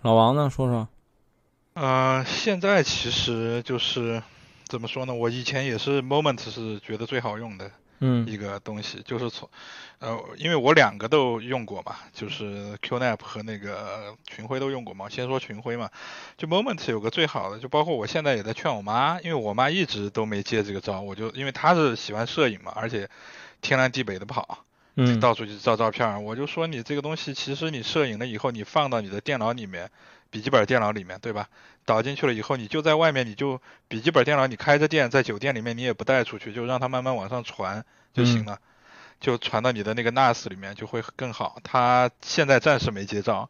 [0.02, 0.88] 老王呢，说说。
[1.74, 4.24] 呃，现在其实就是
[4.64, 5.14] 怎么说呢？
[5.14, 7.70] 我以前也是 Moment 是觉得最好用的。
[8.00, 9.50] 嗯，一个东西就是从，
[10.00, 15.08] 呃，因为我两个都用过嘛，就是 QNAP 和那个群晖都用过嘛。
[15.08, 15.90] 先说群晖嘛，
[16.38, 23.10] 就 Moment 有个最好的，就包括我现在也在劝我妈，因为我妈一直都没接这个招，我就因为她是喜欢摄影嘛，而且
[23.62, 29.90] 天南地北的跑，嗯，到处去照照片，我就说你这个东西其实你摄影了以后，你放到你的电脑里面，
[30.30, 31.48] 笔记本电脑里面，对吧？
[31.86, 38.58] 导进去了以后，你就在外面，你就笔记本电脑你开着电，在酒店里面你也不带出去，就让它慢慢往上传就行了，
[39.20, 41.58] 就传到你的那个 NAS 里面就会更好。
[41.64, 43.50] 它现在暂时没接照，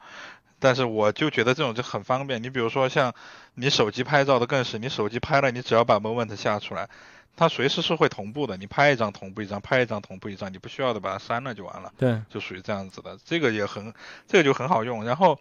[0.60, 2.44] 但是我就觉得这种就很方便。
[2.44, 3.14] 你比如说像
[3.54, 6.90] 你手机拍照的更是，你手机拍了，你只要把 Moment 下出来，
[7.38, 8.58] 它随时是会同步的。
[8.58, 11.94] 你拍一张同步一张，拍一张同步一张，你不需要的把它删了就完了。
[11.98, 13.94] 对，就属于这样子的，这个也很，
[14.28, 15.06] 这个就很好用。
[15.06, 15.40] 然后。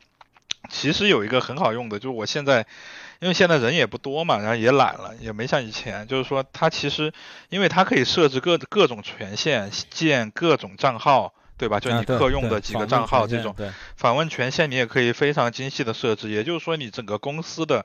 [0.71, 2.67] 其实有一个很好用的，就是我现在，
[3.21, 7.13] 因为现在人也不多嘛，然后也懒了，也没像以前，就是说它其实，
[7.49, 11.81] 因为它可以设置各各种权限，建各种账号，对吧？
[11.81, 13.55] 就你客用的几个账号这种
[13.97, 16.31] 访问权限，你也可以非常精细的设置。
[16.31, 17.85] 也就是说，你整个公司的。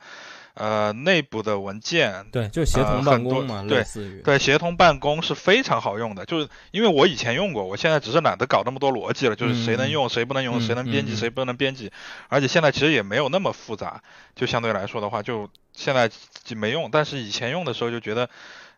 [0.60, 6.26] 呃，内部的文件对，就协同办公嘛，类似于对协同办公是非常好用的。
[6.26, 11.90] 就是因为我以前用过，我现在只是懒得搞那么多逻辑了，就是谁能用谁不能用，谁能编辑谁不能编辑。
[12.28, 14.04] 而且现在其实也没有那么复杂，
[14.36, 16.12] 就相对来说的话，就现在
[16.58, 16.90] 没用。
[16.92, 18.30] 但是以前用的时候就觉得，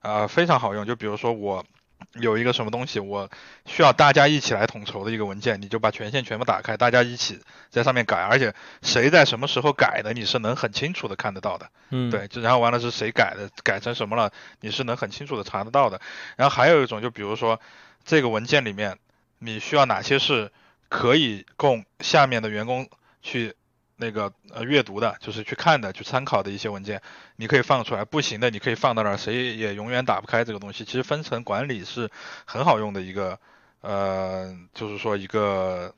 [0.01, 0.85] 呃，非常好用。
[0.85, 1.65] 就比如说我。
[2.13, 3.29] 有一个什么东西，我
[3.65, 11.69] 需要大家一起来统筹的一个文件，你就把权限全部打开，大家一起在上面改，而且谁在什么时候改的，你是能很清楚的看得到的。
[11.89, 16.01] 嗯，对，就然后完了是谁改的，改成什么了，你是能很清楚的查得到的。
[16.35, 17.59] 然后还有一种，就比如说
[18.03, 18.97] 这个文件里面，
[19.39, 20.51] 你需要哪些是
[20.89, 22.89] 可以供下面的员工
[23.21, 23.55] 去。
[24.01, 26.99] 那个呃阅读的，就是去看的、去参考的一些文件，
[27.35, 30.83] 你可以放出来；不行的，你可以放到那儿，谁也永远打不开这个东西。
[30.83, 32.09] 其实分层管理是
[32.45, 33.37] 很好用的一个，
[33.81, 35.93] 呃，就是说一个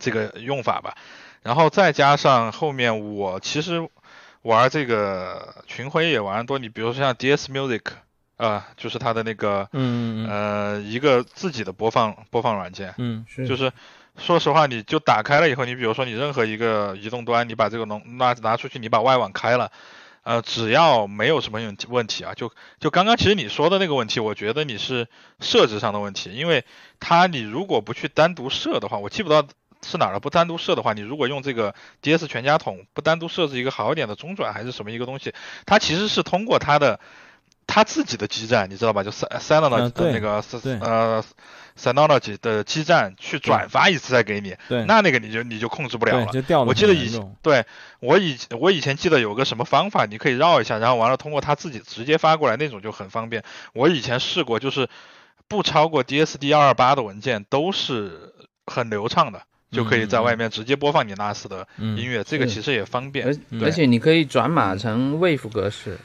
[0.00, 0.94] 这个用法吧。
[1.42, 3.88] 然后再加上后面我其实
[4.42, 7.82] 玩这个群晖也玩多，你比如说像 DS Music
[8.36, 13.72] 啊，就是它的那个嗯呃一个自己的播放播放软件，嗯是就是。
[14.18, 19.70] 说实话，你就打开了以后，你比如说你任何一个移动端，你把这个弄拿拿出去，你把外网开了，
[20.22, 22.50] 呃，只要没有什么问问题啊，就
[22.80, 25.06] 就刚刚其实你说的那个问题，我觉得你是
[25.40, 26.64] 设置上的问题，因为
[26.98, 29.46] 它你如果不去单独设的话，我记不到
[29.84, 35.34] 是哪了，不单独设的话，你如果用这个 DS 全家桶不单独设置一个好一点的中转还是什么一个东西，
[35.66, 36.98] 它其实是通过它的
[37.66, 39.04] 它自己的基站，你知道吧？
[39.04, 40.42] 就三三了的那个
[40.80, 41.24] 呃。
[41.78, 46.26] Synology 的基站去转发一次再给你，对，那那个你就你就控制不了了。
[46.26, 47.64] 就掉我记得以前，对
[48.00, 53.42] 我以我以前记得有个什么方法，你可以绕一下，然后完了通过他自己直接发过来，那种就很方便。
[53.74, 54.88] 我以前试过，就是
[55.48, 58.32] 不超过 DSD 二二八的文件都是
[58.66, 63.26] 很流畅的，就可以在外面直接播放你 NAS 的音乐，这个其实也方便。
[63.26, 65.98] 而而且你可以转码成 WAV 格式。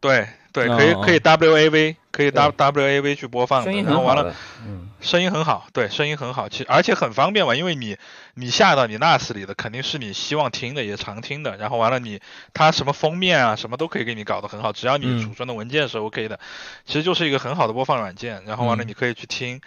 [0.00, 4.34] 对对，可以可以 WAV，可以 W WAV 去播放，然后完了，
[4.66, 7.96] 嗯，声音很好，对，声音很好，其实而且很方便嘛，因为你
[8.34, 12.20] 你下到你 NAS 里的肯定是你希望听的，也常听的，然后完了你
[12.52, 16.40] 它什么封面啊，什么都可以给你搞得很好，只要你储存的文件是 OK 的，
[16.84, 19.60] 其实就是一个很好的播放软件，然后完了你可以去听，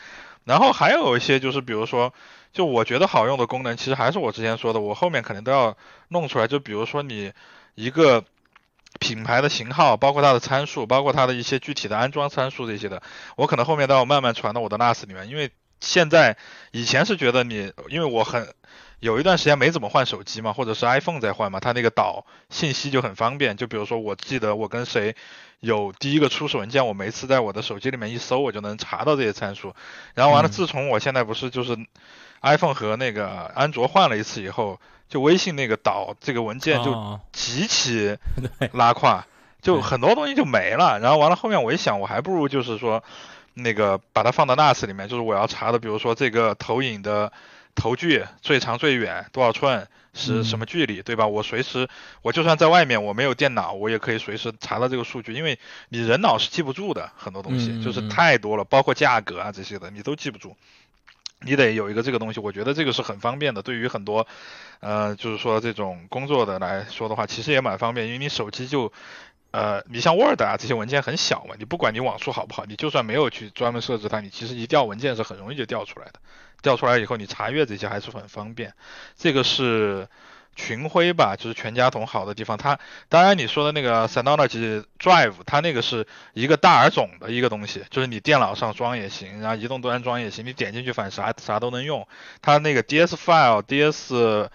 [0.44, 2.14] 然后还有一些就是比如说，
[2.52, 5.78] 就我觉得好用的功能，其实还是我之前说的，我后面肯定都要
[6.10, 7.32] 弄出来，就比如说你
[7.76, 8.26] 一个。
[9.02, 13.02] 品牌的型号，包括它的参数，包括它的一些具体的安装参数这些的，
[13.36, 15.28] 我可能后面都要慢慢传到我的 NAS 里面。
[15.28, 16.38] 因为现在
[16.72, 18.54] 以前是觉得你，因为我很
[19.00, 23.58] 有一段时间没怎么换手机嘛，或者是 iPhone 在换嘛，它那个导信息就很方便。
[23.58, 25.16] 就比如说，我记得我跟谁
[25.62, 29.74] 有第一个初始文件，我每次在我的手机里面一搜，我就能查到这些参数。
[30.14, 31.76] 然后完了，自从我现在不是就是
[32.44, 34.80] iPhone 和那个安卓换了一次以后。
[35.12, 38.18] 就微信那个导这个文件就极其
[38.72, 39.26] 拉胯，
[39.62, 40.98] 就很多东西就没了。
[41.00, 43.04] 然后完了后面我一想，我还不如就是说，
[43.54, 47.34] 那个把它放到 NAS 里面，就是我要查的，比如说这个投影的
[47.76, 51.28] 头距最长最远多少寸是什么距离，对吧？
[51.28, 51.90] 我随时
[52.22, 60.56] 我就算在外面我没有电脑，我也可以随时查到这个数据，因为你人脑是记不住的，很多东西就是太多了，包括价格啊这些的你都记不住。
[61.44, 63.62] 你得有一个这个东西，我觉得这个是很方便的。
[63.62, 64.28] 对于很多，
[64.80, 68.92] 呃，就是说这种工作的来说的话，其实也蛮方便，因为你手机就，
[69.52, 76.14] 呃，你像 Word 啊这些文件很小嘛，你不管你网速好不好，你就算没有去专门设置它，你其实一调文件是很容易就调出来的。
[76.62, 78.74] 调出来以后，你查阅这些还是很方便。
[79.16, 80.08] 这个是。
[80.56, 82.58] 群晖吧，就是全家桶好的地方。
[82.58, 92.08] 它当然你说的那个 Synology Drive，它那个是一个大而总的一个东西，就是你电脑上装也行，然后移动端装也行，你点进去反正啥啥都能用。
[92.42, 94.50] 它那个 DS File、DS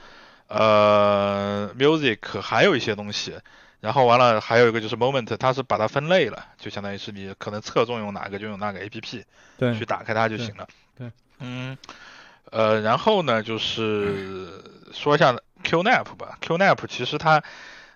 [0.48, 3.34] 呃 Music 还有一些东西，
[3.80, 9.24] 然后完了还有一个就是 Moment，它是把它分类了，就相当于是你可能侧重用哪个就用哪个 APP，
[9.58, 10.68] 对，去打开它就行了。
[10.98, 11.76] 对，嗯，
[12.50, 15.34] 呃，然后呢就是 说一下。
[15.64, 17.42] QNAP 吧，QNAP 其实它，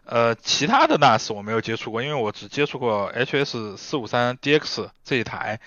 [0.04, 5.60] 呃，其他的 NAS 我没有接触过，因为我只接触过 HS 四五三 DX 这一台，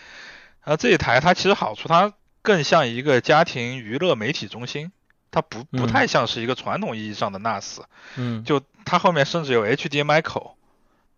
[0.61, 4.91] 啊，这一台它其实好处它更像一个家庭娱乐媒体中心，
[5.31, 7.83] 它不不太像是一个传统意义上的 NAS，
[8.17, 10.57] 嗯，就它后面甚至有 HDMI 口，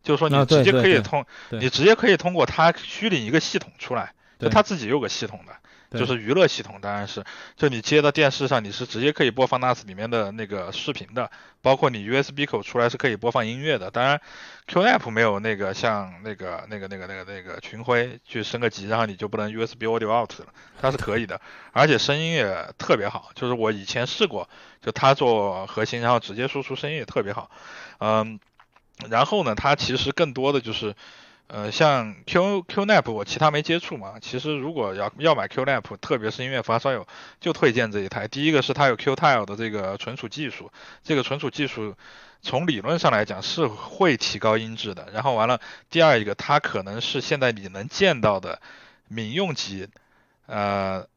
[0.04, 1.26] 就是说你直接可以通，
[1.62, 5.54] 你直接可以通过它虚拟一个系统出来，就它自己有个系统的。
[5.96, 7.24] 就是娱乐系统，当然是，
[7.56, 11.32] 就你接到电视上，你是直接可以播放 NAS 里面的那个视频的，
[11.62, 13.90] 包括你 USB 口出来是可以播放音乐的。
[13.90, 14.22] 当然
[14.68, 20.48] ，QNAP 没有那个像那个那个那个那个那个群晖去升个级，然后你就不能 USB Audio Out 了，
[20.82, 21.40] 它是可以的，
[21.72, 24.50] 而且声音也特别好，就是我以前试过，
[24.82, 27.50] 就它做核心，然后直接输出声音也特别好，
[28.00, 28.40] 嗯，
[29.10, 30.96] 然后呢，它其实更多的就是。
[31.48, 37.08] 呃，像 Q QNAP 我其他没接触嘛，其实如果要要买 QNAP，特别是音乐发烧友，
[37.40, 38.28] 就推荐这一台。
[38.28, 40.72] 第一个是它有 Qtile 的这个存储技术，
[41.04, 41.96] 这个存储技术
[42.42, 45.08] 从理论上来讲是会提高音质的。
[45.14, 48.60] 然后完了，第二一个它可能是现在你能见到的
[49.08, 49.88] 民用级，
[50.48, 51.08] 呃，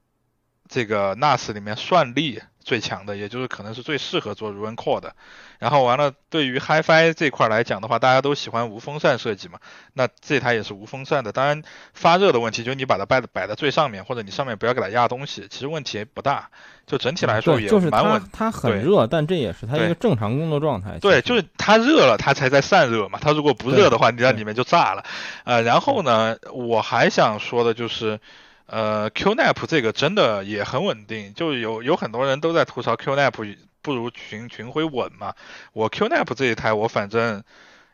[0.69, 2.43] 这个 NAS 里面算力。
[2.69, 5.15] 最强的，也就是可能是最适合做 Run Core 的。
[5.59, 9.59] 然后完了，对于 HiFi 这块来讲的话，大家都喜欢无风扇设计嘛。
[9.95, 11.33] 那这台也是无风扇的。
[11.33, 11.63] 当然，
[11.95, 16.51] 发热的问题就是你把它摆摆在最上面，或者你上面不要给它压东西，其实问题不大。
[16.87, 18.23] 就整体来说也蛮稳。
[18.31, 20.99] 它很热，但这也是它一个正常工作状态。
[21.01, 23.19] 对，就是它热了，它才在散热嘛。
[23.23, 25.05] 它如果不热的话，你在里面就炸了。
[25.45, 28.21] 呃，然后呢，我还想说的就是。
[28.69, 35.35] 呃，QNAP 这个真的也很稳定，就有有很多人都在吐槽 QNAP 不如群群晖稳嘛。
[35.73, 37.43] 我 QNAP 这一台我反正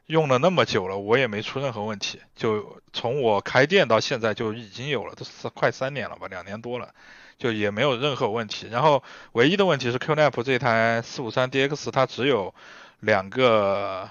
[0.06, 2.20] 用了那么久了，我也没出任何问题。
[2.34, 6.92] 就从我开店到现在就已经有了，都是快三年了吧，两年多了，
[7.38, 8.66] 就也没有任何问题。
[8.68, 12.52] 然后唯一的问题是 QNAP 这台四五三 DX 它只有
[12.98, 14.10] 两个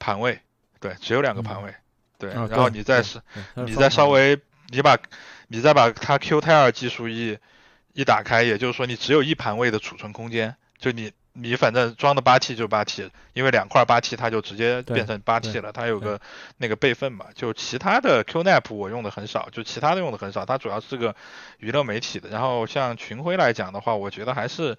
[0.00, 0.40] 盘位，
[0.80, 1.72] 对，只有两个盘位，
[2.18, 2.30] 对。
[2.30, 3.20] 然后你再是，
[3.54, 4.36] 你再稍微
[4.70, 4.98] 你把。
[5.48, 7.38] 你再把它 Qtile 技术一
[7.92, 16.20] 一打开，也就是说你只有一盘位的储存空间，就你你反正装的八 T 就八 T，因为两块八 T 它就直接变成八 T 了，它有个
[16.58, 17.26] 那个备份嘛。
[17.34, 21.14] 就其他的 QNAP 我用的很少，就其他的用的很少，它主要是个
[21.58, 22.28] 娱乐媒体的。
[22.28, 24.76] 然后像群晖来讲的话，我觉得还是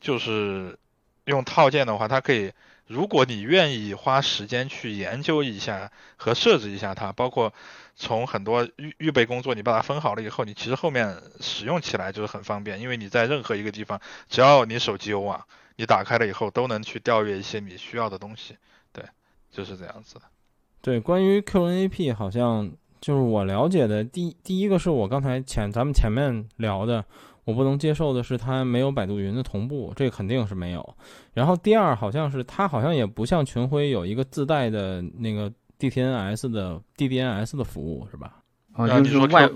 [0.00, 0.78] 就是
[1.24, 2.52] 用套件的话，它可以。
[2.86, 7.52] 如果你愿意花时间去研究一下和设置一下它，包括
[7.96, 18.56] 从很多预预备工作，你把它分好了以后，你其实后面使用起来就是很方便，因为你在任何一个地方，只要你手机有网，你打开了以后都能去调阅一些你需要的东西。
[18.92, 19.04] 对，
[19.50, 20.22] 就是这样子的。
[20.82, 22.70] 对，关于 QNAP，好像
[23.00, 27.04] 就是我了解的第第一个是我刚才前咱们前面聊的。
[27.44, 30.96] 我不能接受的是它没有百度云的同步，这肯定是没有。
[31.32, 38.43] 然后第二，好像是它好像也不像群晖有一个自带的那个 DTNS 的 DDNS 的服务，是吧？
[38.76, 39.48] 啊，就是外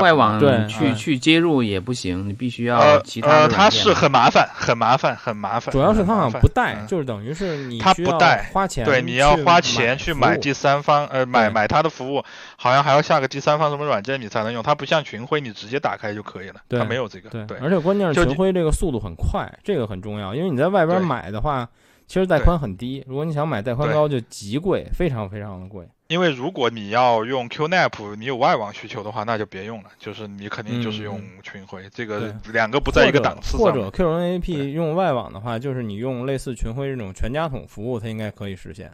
[0.00, 5.72] 外网对去去接入也不行，你必须要其他呃，它是很麻烦，很麻烦，很麻烦。
[5.72, 12.22] 主要是它好像不带，就是等于是你它不带花钱，对，你要花钱去买第三方，呃，买买它的服务，
[12.56, 14.62] 好像还要下个第三方什么软件你才能用。
[14.62, 17.30] 它不像群晖，你直接打开就可以了，它没有这个。
[17.30, 21.66] 对，而且关键是群晖这个速度很快，这个很重要，因为你在外边买的话，
[22.08, 25.86] 其实带宽很低，如果你想买带宽高就极贵，非常非常的贵。
[26.08, 29.90] 因为如果你要用 QNAP，你有外网需求的话，那就别用了。
[29.98, 33.66] 就是你肯定就是用群晖，这个两个不在一个档次上。
[33.66, 38.90] 或者 QNAP 用外网的话，就是你用类似群晖这种全家桶服务，它应该可以实现。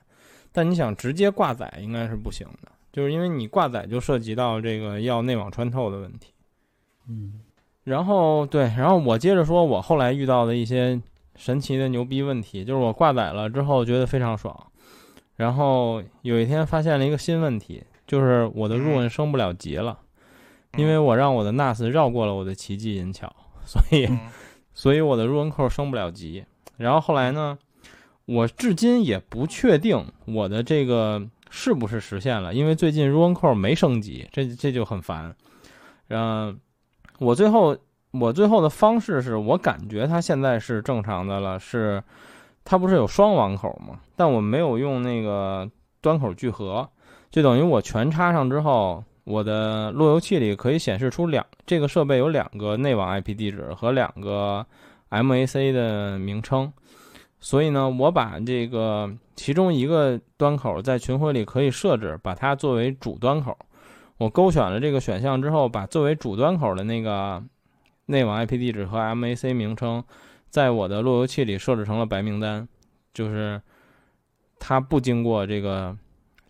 [0.50, 6.32] 但你想直接挂载，应该是不行的，就是因为你挂载就涉及到这个要内网穿透的问题。
[7.08, 7.40] 嗯，
[7.84, 11.00] 然后对，然后我接着说，我后来遇到的一些
[11.36, 14.54] 神奇的牛逼问题，就是我挂载了之后觉得非常爽。
[15.36, 19.98] 然后有一天发现了一个新问题，就是我的 Run 升不了级了，
[20.76, 24.08] 因为我让我的 NAS 绕过了我的奇迹银桥，所以，
[24.72, 26.44] 所以我的 Run 扣升不了级。
[26.76, 27.58] 然后后来呢，
[28.26, 31.20] 我至今也不确定我的这个
[31.50, 35.34] 是不是实现了，因为最近 Run 扣没升级，这这就很烦。
[36.08, 36.56] 嗯，
[37.18, 37.76] 我最后
[38.20, 42.02] 我最后的方式是我感觉它现在是正常的了，是。
[42.66, 44.00] 它不是有双网口吗？
[44.16, 46.88] 但我没有用那个端口聚合，
[47.30, 54.64] 就等于我全插上之后，我的路由器里可以显示出两这个设备有两个内网 IP 地址和两个
[55.10, 56.72] MAC 的名称。
[57.38, 63.54] 所以呢，我把这个其中一个端口在群晖里可以设置，把它作为主端口。
[64.16, 67.42] 我勾选了这个选项之后，把作为主端口的那个
[68.06, 70.02] 内网 IP 地址和 MAC 名称。
[70.50, 72.68] 在我的路由器里设置成了白名单，
[73.12, 73.60] 就是
[74.60, 75.96] 它不经过这个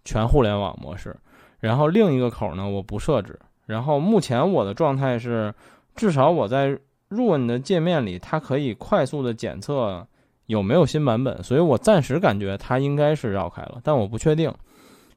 [0.04, 1.16] 全互联网模式。
[1.60, 3.40] 然后另一个口呢，我不设置。
[3.64, 5.54] 然后目前我的状态是，
[5.96, 6.78] 至少我在
[7.08, 10.06] Run 的界面里，它可以快速的检测
[10.44, 14.52] 有没有新版本，所以我暂时感觉它应该是绕开了，但我不确定。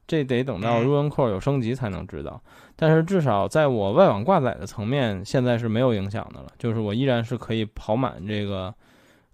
[0.08, 2.42] 这得等到 Run Core 有升级才能知道。
[2.74, 8.74] 但是至少在我外网挂载的层面，现在是没有影响的了，就是我依然是可以跑满这个，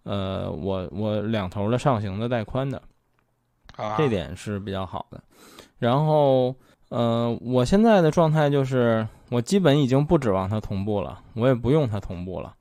[0.02, 2.82] 呃，我我两头的上行的带宽的，
[3.96, 5.22] 这点是比较好的。
[5.78, 6.54] 然后，
[6.88, 12.54] 呃，我现在的状态就是，我基本已经不指望它同步了，我也不用它同步了，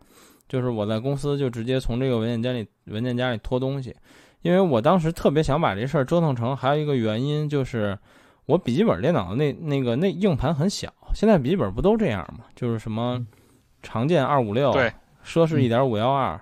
[0.50, 3.96] 就是我在公司就直接从这个文件夹里文件夹里拖东西，
[4.44, 7.98] 因为我当时特别想把这事儿折腾成，还有一个原因就是。
[8.46, 12.44] 我笔记本电脑那那个那硬盘很小，现在笔记本不都这样吗？
[12.54, 13.26] 就是什么
[13.82, 14.92] 常见二五六，对，
[15.26, 16.38] 奢侈一点五幺二，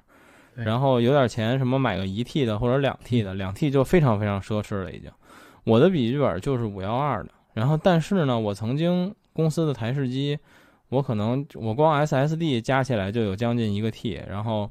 [0.55, 5.11] 然后有点钱什么买个一 T 的或者两 T 的，两 T 就非常非常奢侈了已经。
[5.63, 10.39] 我的笔记本就是五幺二的，然后但是呢，我曾经公司的台式机，
[10.89, 14.67] 我可能我光 SSD 加起来就有将近一个 T，然后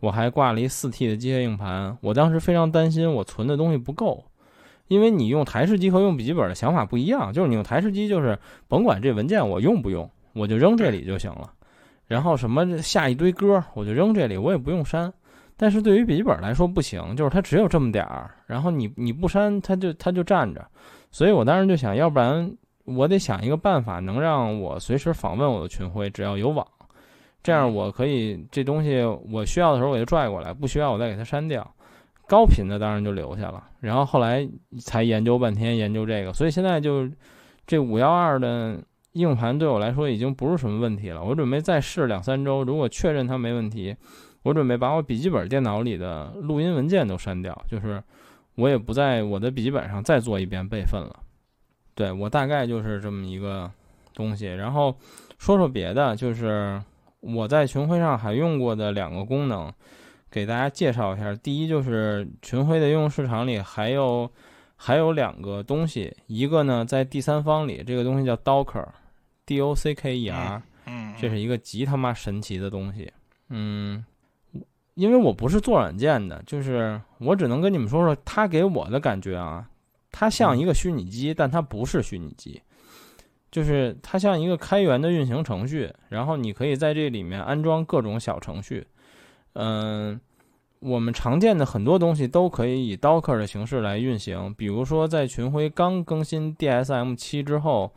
[0.00, 4.24] 我还挂了一四 T 的机械硬盘，我当时非常担心我存的东西不够。
[4.86, 8.38] 因为你用台式机和用笔记本的想法不一样，就是你用台式机就是
[8.68, 11.52] 甭管这文件我用不用，我就扔这里就行了。
[12.06, 15.12] 然后什么下一堆歌，我就扔这里，我也不用删。
[15.58, 20.66] 但是对于笔记本来说不行，就是它只有这么点儿，然后你你不删，它就它就站着。
[21.10, 22.50] 所以我当时就想，要不然
[22.84, 26.66] 我得想一个办法，能让我随时访问我的群晖，只要有网，
[27.42, 31.66] 这样我可以这东西我需要的时候我就拽过来，不需要我再给它删掉。
[32.26, 34.46] 高频的当然就留下了，然后后来
[34.78, 37.08] 才研究半天研究这个，所以现在就
[37.66, 38.78] 这五幺二的
[39.12, 41.24] 硬盘对我来说已经不是什么问题了。
[41.24, 43.96] 我准备再试两三周，如果确认它没问题，
[44.42, 48.02] 我准备把我笔记本电脑里的录音文件都删掉，就是
[48.56, 51.20] 我也不在我的笔记本上再做一遍备份了。
[51.94, 53.70] 对我大概就是这么一个
[54.12, 54.46] 东西。
[54.46, 54.94] 然后
[55.38, 56.78] 说说别的，就是
[57.20, 59.72] 我在群晖上还用过的两个功能。
[60.30, 64.30] 给大家介绍一下，第一就是群晖的应用市场里还有
[64.76, 73.10] 还有两个东西，一个呢在第三方里，这个东西叫 Docker，D O C K E R，嗯，这是一个极他妈神奇的东西，
[73.48, 74.04] 嗯，
[74.92, 79.66] 因为我不是做软件的，就是我只能跟你们说说它给我的感觉啊，
[80.12, 82.60] 它像一个虚拟机，但它不是虚拟机，
[83.50, 88.86] 就是它像一个开源的运行程序，然后你可以在这里面安装各种小程序。
[89.54, 90.20] 嗯，
[90.80, 94.54] 我们常见的很多东西都可以以 Docker 的形式来运行。
[94.54, 97.92] 比如说，在群晖刚更新 DSM 七之后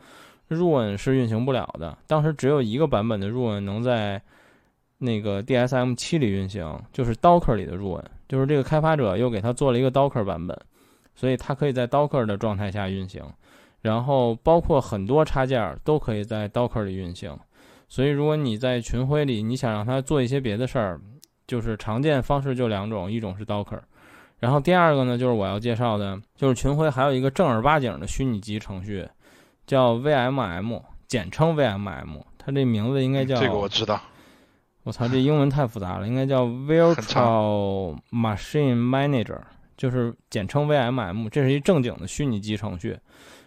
[0.48, 1.96] ，Run 是运行不了的。
[2.06, 4.20] 当时只有一个版本的 Run 能在
[4.98, 10.58] 那个 DSM 七里运行，就是 Docker 里的 Run，就是这个开发者又给他做了一个 Docker 版本，
[11.14, 13.22] 所以它可以在 Docker 的状态下运行。
[13.82, 17.38] 然后，包括很多插件都可以在 Docker 里运行。
[17.86, 21.00] 所以，如果你在群晖里，你想让它做一些别的事儿。
[21.44, 23.80] 就是常见方式就两种，一种是 Docker，
[24.38, 29.06] 然后第二个呢，就是我要介绍的，就是群晖还有一个正儿八经的虚拟机程序，
[29.66, 34.00] 叫 VMM，简称 VMM，它这名字应该叫这个我知道，
[34.84, 39.40] 我操，这英文太复杂了，应该叫 Virtual Machine Manager，
[39.76, 42.96] 就是简称 VMM，这是一正经的虚拟机程序，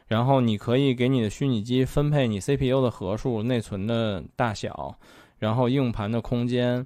[0.08, 4.97] 然后你可以给你的虚拟机分配你 CPU 的核数、内存的大小，
[5.39, 6.86] 然后硬盘的空间。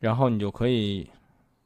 [0.00, 1.10] 然后你就可以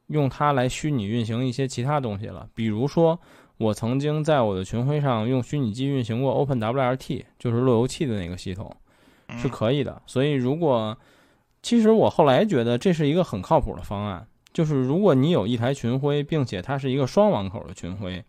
[0.07, 3.19] 用它来虚拟运行一些其他东西了，比如说
[3.57, 8.75] 我曾经在我的群晖上用虚拟机运行过 OpenWRT，就是路由器的那个系统，
[9.37, 10.01] 是可以的。
[10.07, 10.97] 所以如果
[11.61, 18.25] 其实我后来觉得这是一个很靠谱的方案，就是如果你有一台群晖，并且它是一个双网口的群晖，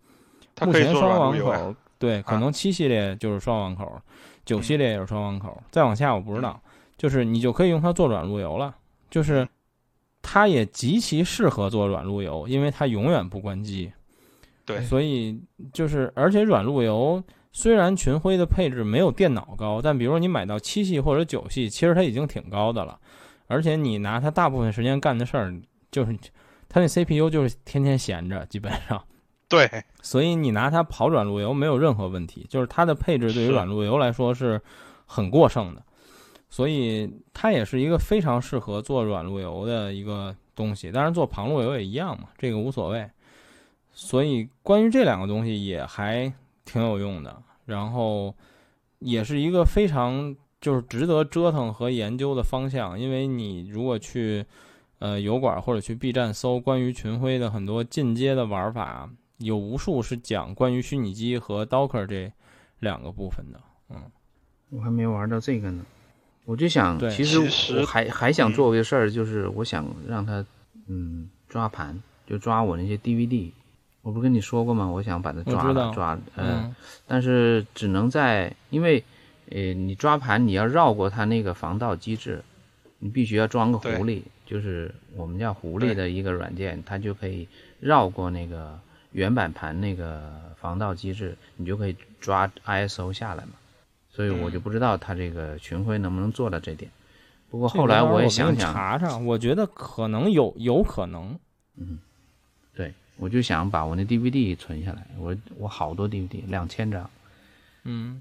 [0.60, 1.74] 目前双网口
[2.04, 4.00] 对，可能七系列就是双网口，
[4.44, 6.60] 九系列也是双网口，再往下我不知道，
[6.96, 8.74] 就是你就可以用它做软路由了，
[9.10, 9.46] 就是。
[10.26, 13.92] 它也极其适合做软路由，因为它永远不关机。
[14.64, 15.38] 对，所以
[15.70, 22.98] 就是，而且软路由虽然群晖的配置没有电脑高，但比如说你买到七系或者九系，其实它已经挺高的了。
[23.48, 25.54] 而且你拿它大部分时间干的事儿，
[25.90, 26.18] 就是
[26.70, 29.04] 它那 CPU 就是天天闲着，基本上。
[29.48, 29.68] 对，
[30.02, 34.60] 所以你拿它跑软路由没有任何问题，就是它的配置对于软路由来说是
[35.06, 35.82] 很过剩的。
[36.50, 43.10] 所以它也是一个非常适合做软路由的一个东西，当然做旁路由也一样嘛，这个无所谓。
[43.92, 46.32] 所以关于这两个东西也还
[46.64, 48.32] 挺有用的，然后
[49.00, 52.98] 也是一个非常就是值得折腾和研究的方向。
[52.98, 54.44] 因为你如果去
[55.00, 62.32] 呃油管或者去 B 站搜关于群晖的很多进阶的玩法，有无数是讲关于虚拟机和 Docker 这
[62.80, 63.60] 两个部分的。
[63.90, 64.02] 嗯，
[64.70, 65.84] 我还没玩到这个呢。
[66.44, 70.44] 我就想，其实我还还想做一个事儿，就是我想让他，
[70.86, 73.50] 嗯，抓盘，就抓我那些 DVD，
[74.02, 74.86] 我不跟你说过吗？
[74.86, 76.74] 我想把它抓了抓，嗯，
[77.06, 79.02] 但是只能在，因为，
[79.50, 82.44] 呃，你抓盘你要绕过它那个防盗机制，
[82.98, 87.48] 你必须要装个狐狸，就是我们叫狐狸的一个软件，它就可以
[87.80, 88.78] 绕过那个
[89.14, 90.22] 原版盘那个
[90.60, 93.52] 防盗机制，你就可以抓 ISO 下来嘛。
[94.10, 96.90] 所以我就不知道它这个群晖能不能做到这点。
[97.50, 101.38] 不过后来我也想想，查查，我觉得可能有，有可能，
[101.76, 101.98] 嗯。
[102.76, 107.08] 对我就想把我那 DVD 存下来，我我好多 DVD，两千张，
[107.84, 108.20] 嗯，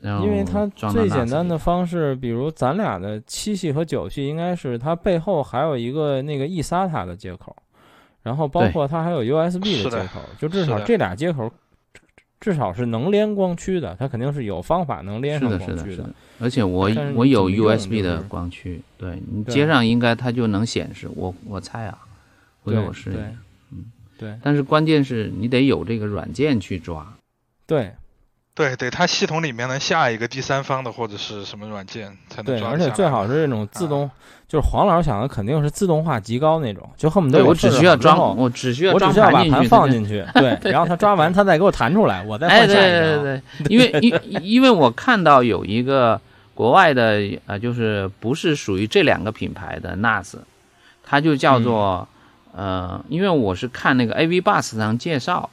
[0.00, 7.54] 因为它最简单的方式，比如咱俩的七系和九系，应该是它背后还有一个那个 eSATA 的接口，
[8.22, 11.50] 然后包括它还有 USB 的接口，就至少这俩接口
[12.40, 16.08] 至少是能连光驱的，它肯定是有方法能连上光驱的。
[16.38, 21.08] 而且我我有 USB 的光驱，对你接上应该它就能显示。
[21.14, 21.98] 我我猜啊，
[22.62, 23.20] 回头我试一下。
[23.72, 23.84] 嗯
[24.18, 27.10] 对，但是关键是你得有这个软件去抓，
[27.66, 27.90] 对，
[28.60, 32.58] 对，得它系统里面能下一个第三方的或者是什么软件才能装。
[32.58, 34.10] 对，而且最好是这种自动，
[34.46, 42.74] 就是黄老师想的肯定是自动化极高那种，就恨不得我只需要装，我只需要我只需要把盘放进去，对，然后他抓完他再给我弹出来，我再换下一个。
[42.74, 46.20] 对对对，因为因 因为我看到有一个
[46.54, 50.34] 国外的呃，就是不是属于这两个品牌的 NAS，
[51.02, 52.06] 它就叫做。
[52.52, 55.48] 呃，因为我是看那个 AV Bus 上介绍，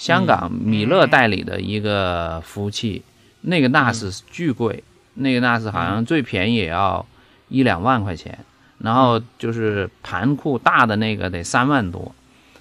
[0.00, 3.02] 香港米勒代理的一个服务器，
[3.42, 4.82] 那个 NAS 巨贵，
[5.12, 7.04] 那个 NAS 好像最便宜也要
[7.48, 8.38] 一两万块钱，
[8.78, 12.14] 然后就是盘库大的那个得三万多，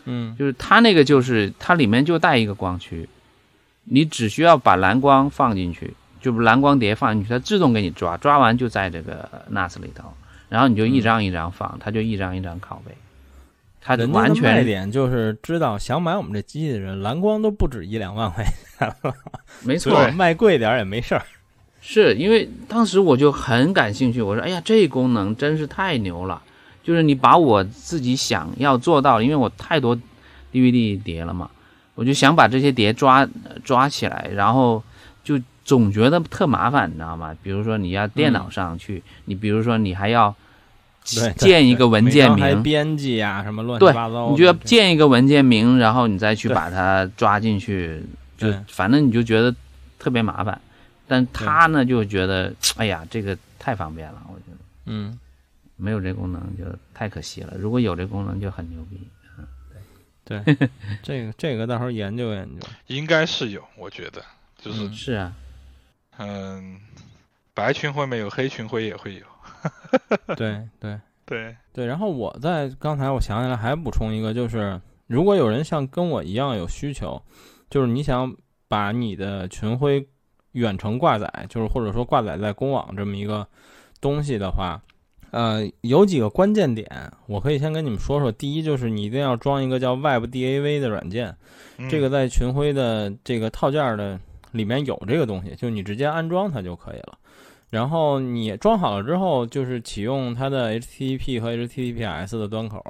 [0.03, 3.07] 嗯，就是它那个就是它里面就带一个光驱，
[3.85, 10.11] 你只需要把蓝光放进去，就蓝光碟放进去，它自动给你抓，抓完就在这个 NAS 里头，
[10.49, 12.93] 然后你就一张一张放，它就一张一张拷贝。
[13.81, 19.15] 它完全卖点就是知道想买我们这机器的人，蓝光都不止一两万块钱了。
[19.63, 21.23] 没错，卖贵点也没事儿。
[21.79, 26.41] 是因为当时我就很感兴趣，我说：“哎呀，这功能真是太牛了！
[26.83, 29.97] 就是你把我自己想要做到，因为我太多
[30.51, 31.49] DVD 碟了嘛，
[31.95, 33.27] 我就想把这些碟抓
[33.63, 34.83] 抓起来，然后
[35.23, 37.33] 就总觉得特麻烦，你知道吗？
[37.41, 40.35] 比如说你要电脑上去，你比如说你还要。”
[41.37, 48.01] 建一个文件名，编辑啊，什么乱七八糟，你就要建一个文件名，然后你再去把它抓进去，
[48.37, 49.53] 就反正你就觉得
[49.97, 50.59] 特别麻烦。
[51.07, 55.17] 但他呢就觉得，哎呀，这个太方便了，我觉得，嗯，
[55.75, 57.53] 没有这功能就太可惜了。
[57.57, 58.99] 如果有这功能就很牛逼，
[59.37, 59.47] 嗯，
[60.23, 60.69] 对，对，
[61.01, 64.23] 这个这个到时候研究研究，应该是有，我觉得。
[64.61, 65.33] 就是是啊，
[66.17, 66.77] 嗯，
[67.53, 69.21] 白群会没有，黑群会也会有。
[70.35, 77.21] 对对对对，然后我在刚才我想起来还补充一个，就是如果有人像跟我一样有需求，
[77.69, 78.35] 就是你想
[78.67, 80.07] 把你的群晖
[80.53, 83.47] 远程挂载，就是或者说挂载在公网这么一个
[84.01, 84.81] 东西的话，
[85.31, 88.31] 呃，有几个关键点，我可以先跟你们说说。
[88.31, 91.35] 第一就是你一定要装一个叫 WebDAV 的软件，
[91.89, 94.19] 这个在群晖的这个套件的
[94.51, 97.19] 里面有这个东西，就你直接安装它就可以了。
[97.69, 102.83] 然后你装好了之后，就是启用它的 HTTP 和 HTTPS 的端口，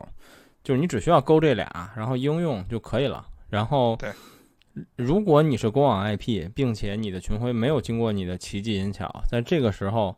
[0.63, 3.25] 就是你只需要勾这俩，然后应用就可以了。
[3.49, 3.97] 然后，
[4.95, 10.15] 如果你是公网 IP，并且你的群晖没有经过你的奇技淫巧，在这个时候，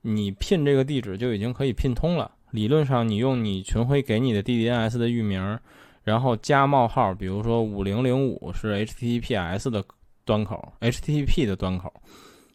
[0.00, 2.30] 你聘这个地址就已经可以聘通了。
[2.52, 5.58] 理论上，你用你群晖给你的 DDNS 的域名，
[6.02, 9.84] 然后加冒号，比如说五零零五是 HTTPS 的
[10.24, 11.92] 端口，HTTP 的端口。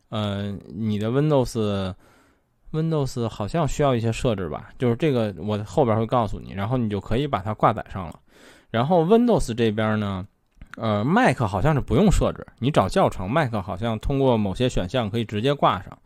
[0.10, 1.93] 呃，你的 Windows
[2.72, 4.70] Windows 好像需要一些设置吧？
[4.78, 8.20] 就是这个，我后边会告诉你，然后你就可以把它挂载上了。
[8.70, 10.28] 然后 Windows 这边呢，
[10.76, 15.97] 呃，Mac 好像是不用设置，你找教程，Mac 好像通过某些选项可以直接挂上。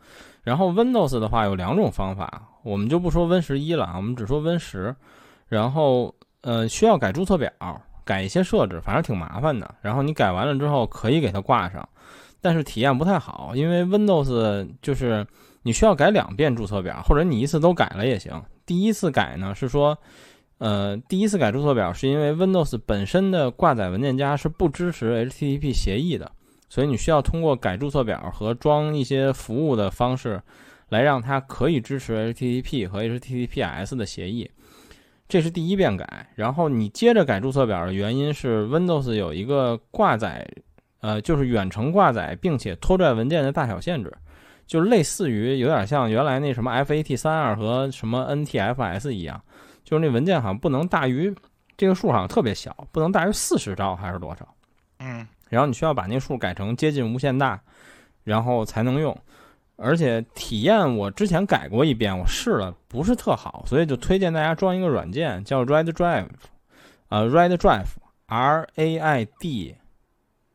[0.43, 4.95] 然后 Windows 的话有两种方法，我们就不说 Win 十一了，我们只说 Win 十。
[5.47, 7.51] 然后呃，需要改注册表，
[8.05, 9.75] 改一些设置，反正挺麻烦的。
[9.81, 11.87] 然后你改完了之后，可以给它挂上。
[12.41, 15.25] 但是体验不太好，因为 Windows 就是
[15.61, 18.41] 你需要改两遍注册表，或者你一次都改了也行。
[18.65, 19.95] 第一次改呢是说，
[20.57, 26.31] 呃，第一次改注册表是因为 Windows 本身的挂载文件夹是不支持 HTTP 协议的，
[26.67, 30.41] 所以你需要通过改注册表和装一些服务的方式，
[30.89, 34.49] 来让它可以支持 HTTP 和 HTTPS 的协议。
[35.29, 40.47] 这是第一遍改，然后你接着改注册表的原因是 Windows 有一个挂载。
[41.01, 44.11] 呃，就是远程挂载并且拖拽文件的大小限制，
[44.65, 49.41] 就类似于有点像原来那什么 FAT 三二和什么 NTFS 一样，
[49.83, 51.33] 就是那文件好像不能大于
[51.75, 54.47] 这个数好像特别小，不能大于四十兆还是多少？
[54.99, 57.59] 嗯，然后你需要把那数改成接近无限大，
[58.23, 59.17] 然后才能用。
[59.77, 66.27] 而且体验我之前改过一遍，我试了不是特好，所以就推荐大家装一个软件叫 Red Drive，
[67.09, 69.75] 呃，Red Drive，R A I D，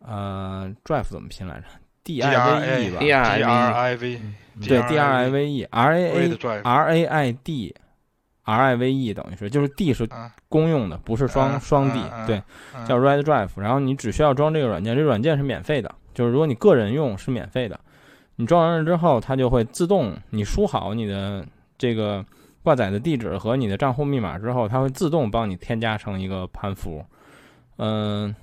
[0.05, 1.65] 呃，Drive 怎么拼来着
[2.05, 4.21] ？D I V E 吧，D R I V，
[4.67, 9.93] 对，D R I V E，R A A R A I D，R I V E 等于是就是 D
[9.93, 10.09] 是
[10.49, 12.43] 公用的，不是双双 D，对，
[12.87, 17.79] 叫 Red Drive，然后你只需要装这个软件，这软件是免费的，就是如果你个人用是免费的。
[18.39, 21.43] 你装完了之后，它就会自动，你输好你的
[21.79, 22.23] 这个
[22.63, 27.03] 挂载的地址和你的账户密码之后，它会自动帮你添加成一个盘符。
[27.79, 28.37] 嗯，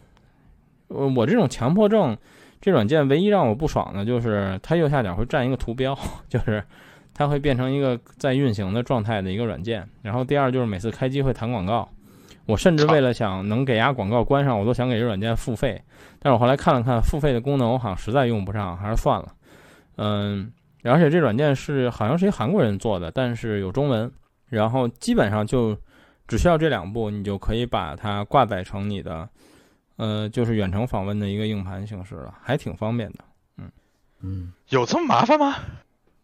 [0.94, 2.18] 我这种强迫症，
[2.62, 5.98] 这软件唯一让我不爽的就是它右下角会占一个图标，
[6.30, 6.64] 就是
[7.14, 9.88] 它会变成一个在运行的状态的一个软件。
[10.02, 11.90] 然后第二就是每次开机会弹广告，
[12.46, 15.82] 我甚至为了想能给压广告关上，我都想给这软件付费。
[16.20, 19.34] 但是我后来看了看付费的功能，我好像实在用不上，还是算了。
[19.98, 20.52] 嗯，
[20.84, 24.12] 而且这软件是好像是一韩国人做的，但是有中文，
[24.50, 25.78] 然后基本上就
[26.28, 29.28] 只需要这两步，你就可以把它挂载成你的，
[29.96, 33.20] 呃，就是远程访问的一个硬盘形式了，还挺方便的。
[33.58, 33.72] 嗯
[34.22, 35.56] 嗯，有这么麻烦吗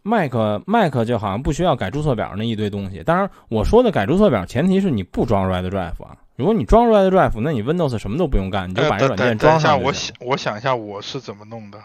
[0.03, 0.34] ？Mac
[0.65, 3.03] Mac 就好像不需要改注册表那一堆东西。
[3.03, 6.17] 当然，我说的改注册表前提是你不装 Red Drive 啊。
[6.36, 9.82] 如果你装 Red Drive，那你 Windows 什么都不用干，你就把这软件装上。
[9.82, 11.80] 我想我想一下我是怎么弄的。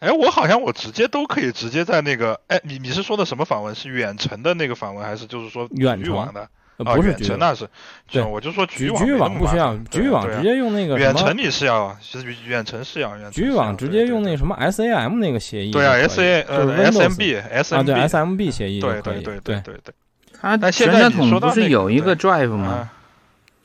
[0.00, 3.74] 哎，我好像我直接都可以直接在那个，哎，你你是说的什么访问？
[3.74, 6.46] 是远程的那个访问，还是就是说远程网的？
[6.78, 7.68] 啊，不是远程那是，
[8.10, 19.94] 对，我就说局局域网不需要，局域网直接用那个远程你是要，其实远程是要，局域网直接用那什么 SAM 那个协议，对啊，SA 呃 SMB，SMB 啊对 SMB 协议对对对对对对。
[20.40, 22.90] 它全传统不是有一个 Drive 吗？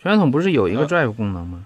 [0.01, 1.66] 全家桶不是有一个 Drive 功能吗？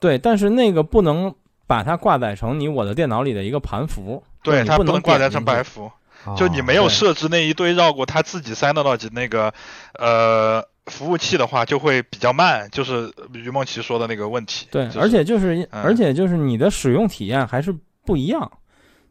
[0.00, 1.32] 对，但是那个不能
[1.68, 4.24] 把它挂载成你我的电脑里的一个盘符。
[4.42, 5.88] 对，它不能挂载成白符，
[6.36, 9.52] 就你没有设置那一堆绕过它自己 Synology 那个
[9.94, 14.68] 呃服务器的话，就会比较慢，就是于梦琪说的那个问题。
[14.70, 18.50] 对，而且就是而且就是你的使用体验还是不一样，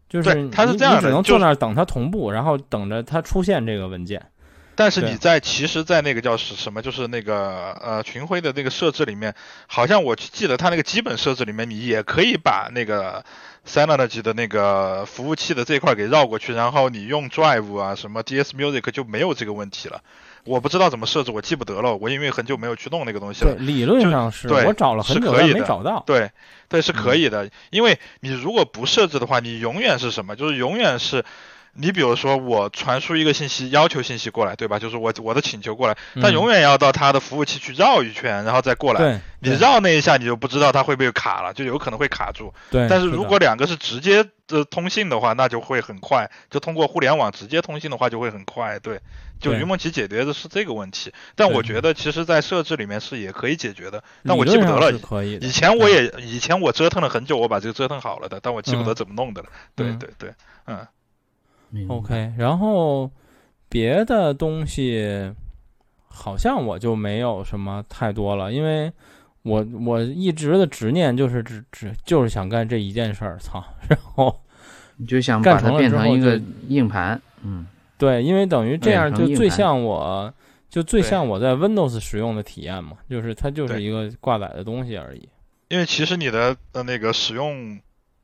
[0.07, 4.22] 就是它是这样的，你只能坐那儿等它同步，然后等着它出现这个文件。
[4.76, 9.36] 但是你在其实，在那个叫是什么，就是那个呃群晖的那个设置里面，
[9.68, 13.26] 好像我记得它那个基本设置里面，你也可以把那个。
[13.68, 20.01] Synology 的那个服务器的这块给绕过去，然后你用 Drive 啊什么 DS Music 就没有这个问题了。
[20.43, 21.95] 我不知道怎么设置，我记不得了。
[21.95, 23.55] 我因为很久没有去弄那个东西了。
[23.59, 26.03] 理论上是，我找了很久但没找到。
[26.07, 26.32] 对，
[26.68, 27.49] 对，是可以的。
[27.70, 30.36] 因为你如果不设置的话，你永远是什么？
[30.36, 31.24] 就是永远是。
[31.74, 34.78] 你比如说，我传输一个信息，要求信息过来，对吧？
[34.78, 39.22] 就是我我的请求过来，它永远要到它的服务器去绕一圈，然后再过来。
[39.39, 42.53] 你绕那一下，你就不知道它会不会卡了，就有可能会卡住。
[42.69, 42.88] 对。
[42.89, 48.78] 但是如果两个是直接的通信的话，那就会很快，就通过互联网直接通信的话就会很快。
[48.80, 48.99] 对。
[49.39, 54.99] 就云梦琪解决的是这个问题，但我觉得其实在设置里面是也可以解决的，但我记不得了。
[54.99, 55.39] 可以。
[55.41, 59.47] 以前我也以前我折腾了很久，我把这个折腾好了的，但我记不得怎么弄的了。
[59.76, 60.34] 对对对，
[60.67, 60.86] 嗯。
[61.88, 63.09] OK，然后
[63.69, 65.34] 别的东西
[66.07, 68.91] 好像我就没有什么太多了，因为
[69.43, 73.63] 我我一直的执念就是只只就是想干这一件事儿，操！
[73.88, 74.41] 然后
[74.97, 77.65] 你就想把它变成一个硬盘，嗯，
[77.97, 80.34] 对，因为等于这样就最像我
[80.69, 85.30] 就最像我在 Windows 使用的体验嘛，就是它就是一个挂载的东西而已。
[85.69, 87.80] 因为其实你的呃那个使用。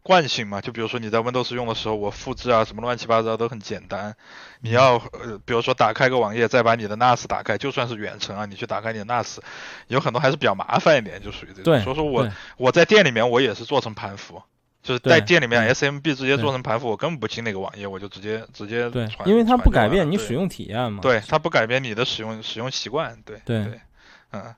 [0.08, 4.16] 惯性嘛，就比如说你在 Windows 用的时候，我复制啊什么乱七八糟都很简单。
[4.62, 9.40] 你要呃，比如说打开个网页，再把你的 NAS 打开，就算是远程啊，你去打开你的 NAS，
[9.88, 11.84] 有很多还是比较麻烦一点，就属于这种。
[11.84, 14.42] 所以说我我在店里面我也是做成盘符，
[14.82, 21.02] 就是在店里面 SMB 直接做成盘符，我根本不进那个网页，我就直接直接对，因为它不改变你使用体验嘛。
[21.02, 23.22] 对，它不改变你的使用使用习惯。
[23.26, 23.82] 对对对，
[24.32, 24.56] 嗯。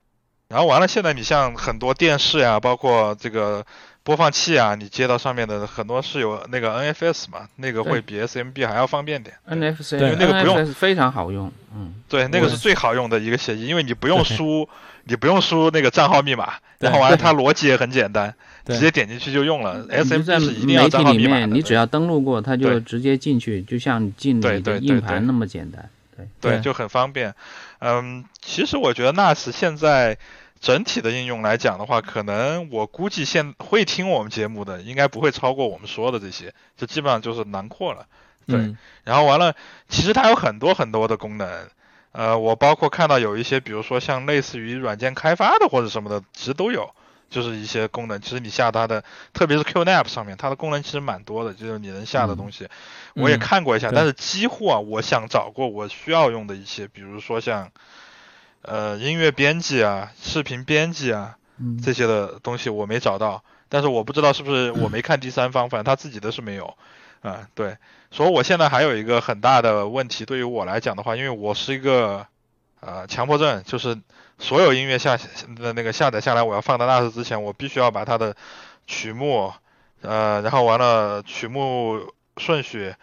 [0.48, 3.66] 然后完了，现在你像很多电视呀，包括这个。
[4.10, 9.36] 播放器啊，你接到上面的很多是有那个 NFS 嘛，那个会比 SMB 还要方便点。
[9.48, 11.52] NFS 因为那个不用非常好用。
[11.76, 14.68] 嗯，对，那个是最好用的一个协议，因为你不用输，
[15.06, 18.34] 你不用输那个账号密码，然后完了它逻辑也很简单，
[18.66, 19.86] 直接点进去就用了。
[19.90, 21.46] SMB 是一定要账号密码。
[21.46, 25.88] 你只要登录过，它就直接进去，就像进你的硬盘那么简单。
[26.18, 27.32] 对对，就很方便。
[27.78, 30.18] 嗯，其实我觉得 NAS 现在。
[30.60, 38.06] 整体的应用来讲的话，可能我估计现会听我们节目的应该不会超过我们说的这些，就基本上就是囊括了。
[38.46, 39.56] 对，然后完了，
[39.88, 41.70] 其实它有很多很多的功能，
[42.12, 46.90] 呃，我包括看到有一些，比如说像类似于软件开发的或者什么的，其实都有，
[47.30, 48.20] 就是一些功能。
[48.20, 49.04] 其实你下它的，
[49.34, 52.68] 特别是 QNAP 上面，它的功能其实蛮多的，就是你能下的东西。
[53.14, 57.72] 我也看过一下，但是几乎啊，我想找过我需要用的一些，比如说像
[58.62, 61.38] 呃音乐编辑啊、视频编辑啊
[61.84, 63.44] 这些的东西，我没找到。
[63.70, 66.76] 但是我不知道是不是我没看第三方，反正他自己的是没有。
[67.22, 67.78] 啊，对，
[68.12, 72.26] 所以我现在还有一个很大的问题，对于我来讲的话，因为我是一个
[72.80, 74.00] 呃强迫症，就是
[74.38, 75.18] 所有音乐下
[75.58, 78.38] 的那个下载下来，我要放到 NAS 之前，我必须要把它的
[78.88, 79.52] 曲目，
[80.02, 82.96] 呃，然后完了曲目顺序。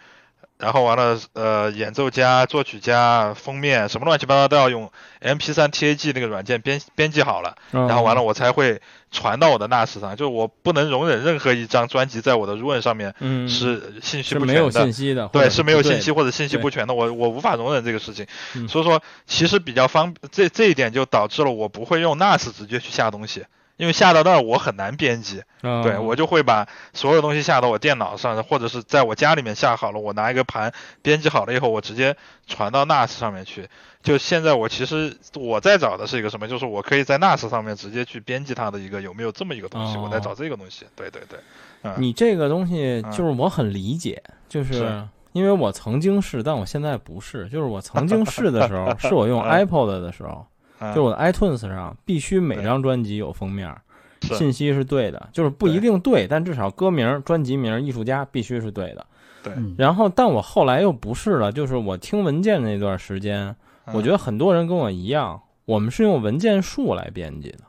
[0.57, 4.91] 然后完了，呃，演奏家、作曲家、封面什么乱七八糟都要用
[5.21, 8.81] MP3 TAG 那个软件编编辑好了，然后完了我才会
[9.11, 10.15] 传到我的 NAS 上。
[10.15, 13.13] 就是我不能容忍任何一张专辑在我的 RUN 上面
[13.47, 18.25] 是信息不全的，没有信息的，对，是没有信息或者信息不全的，我我无法容忍这个事情。
[18.67, 23.45] 所以说，其实比较方这这一点就导致了我不会用 NAS 直接去下东西。
[23.77, 32.17] 因为下到那儿我很难编辑，对我就会把所有东西下到我电脑上，或者是在我家里面下好了，我拿一个盘编辑好了以后，我直接
[32.47, 33.69] 传到 NAS 上面去。
[34.03, 40.85] 就现在我其实我在找的是一个什么，就是我可以在 NAS 上面直接去编辑它的一个有没有这么一个东西，我在找这个东西。
[40.95, 45.03] 对对对，你这个东西就是我很理解，就是
[45.33, 50.45] 因为我曾经是，但我现在不是，就是我曾经是的时候， 是我用 iPod 的时候。
[50.93, 53.75] 就我的 iTunes 上必须每张专辑有封面，
[54.21, 59.05] 信息是对的，就是不一定对，但至少歌名、专辑名、艺术家必须是对的。
[59.43, 59.53] 对。
[59.77, 63.55] 然后，但我后来又不是了，就是我听文件那段时间，
[63.93, 67.59] 我觉得很多人跟我一样，我们是用文件数来编辑的，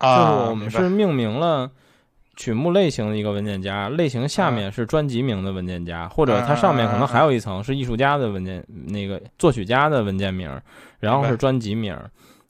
[0.00, 1.70] 就是我们是命名了
[2.36, 10.50] 曲目类型的一个文件夹，类型下面是专辑名的文件夹，或者它上面可能还有一层是艺术家的文件，那个作曲家的文件名，
[11.00, 11.98] 然后是专辑名。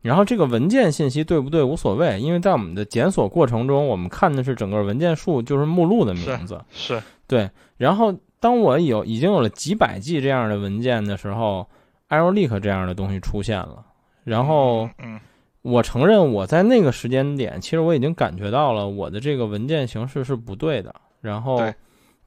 [0.01, 6.65] 然后这个文件信息对不对无所谓，因为在我们的检索过程中，我们看的是整个文件数，就是目录的名字。
[6.71, 7.51] 是，对。
[7.77, 11.69] 然后当我有已经有了几百 G 这样的文件的时候
[12.09, 13.85] a e r l e a k 这样的东西出现了。
[14.23, 15.19] 然后，嗯，
[15.63, 20.95] 我承认我在那个时间点，其实我已经感觉到了我的这个文件形式是不对的。
[21.21, 21.61] 然后，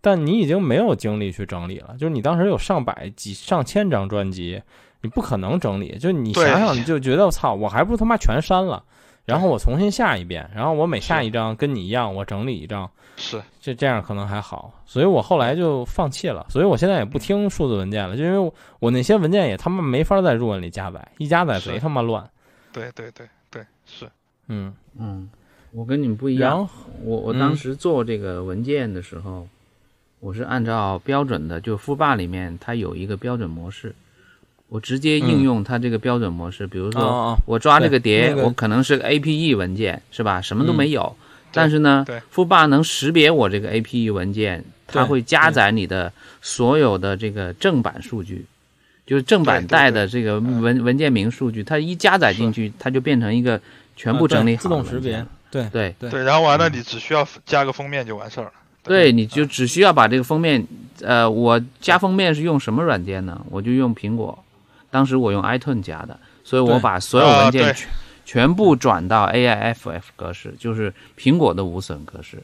[0.01, 4.61] 但你已经没有精力去整理了，就是你当时有上百、几上千张专辑。
[5.01, 8.83] 你不可能整理，就你想想，你就觉得我操，我还不如他妈全删了，
[9.25, 22.29] 然后我重新下一遍，然后我每下一张跟你一样，我整理一张，是，这这样可能还好，所以我后来就放弃了，所以我现在也不听数字文件了，就因为我那些文件也他妈没法在入文里加载，一加载贼他妈乱。
[22.71, 24.09] 对对对对，是，
[24.47, 24.73] 嗯。
[24.99, 25.29] 嗯，
[25.71, 26.67] 我跟你们不一样，
[27.01, 29.47] 我我当时做这个文件的时候，
[30.19, 33.95] 我是按照标准的，就富霸里面它有一个标准模式。
[34.71, 40.39] 我直接应用它这个标准模式，比如说我抓这个碟，我可能是个 APE 文件，是吧？
[40.39, 41.13] 什么都没有，
[41.51, 48.45] 但是呢，富霸能识别我这个 APE 文件，它会加载你的所有的这个正版数据，
[49.05, 53.59] 就是正版带的这个文文件名数据，它一加载进去，它就变成一个
[53.97, 55.25] 全部整理好自动识别。
[55.51, 58.53] 对对对，然后完了，你只需要加个封面就完事儿了。
[58.83, 60.65] 对，你就只需要把这个封面，
[61.01, 63.45] 呃，我加封面是用什么软件呢？
[63.49, 64.41] 我就用苹果。
[64.91, 67.89] 当时我用 iTunes 加的，所以我把所有文件全
[68.25, 72.43] 全部转到 AIFF 格式，就是苹果的无损格式，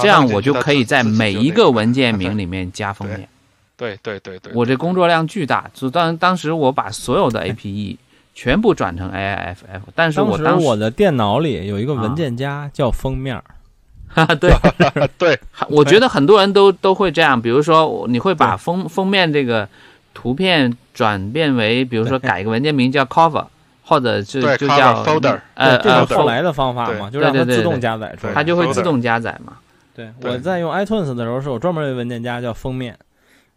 [0.00, 3.28] 这样我就可以在每一个文件 名里面加封面。
[3.76, 7.96] 对对对对，我这工作量巨大，就当当时我把所有的 APE
[8.34, 13.42] 全部转成 AIFF，但是我当时我的电脑里有一个文件夹叫封面。
[14.08, 14.52] 哈， 对
[15.18, 19.68] 对，我觉得很多人都都会这样，比如说你会把封封面这个。
[20.14, 23.44] 图片转变为，比如说改一个文件名叫 cover，
[23.82, 29.58] 或者是就叫 folder，呃呃，后来的方法嘛，就让它自动加载出来，它就会自动加载嘛。
[29.94, 32.96] 对，我在用 iTunes 的时候，是我专门的文件夹叫封面，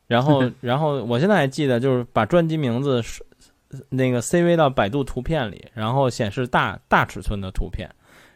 [0.07, 3.23] 然后 然后我现在还记得，就是把专辑名字是
[3.89, 7.89] 那个 CV 到百度图片里，然后显示大大尺寸的图片，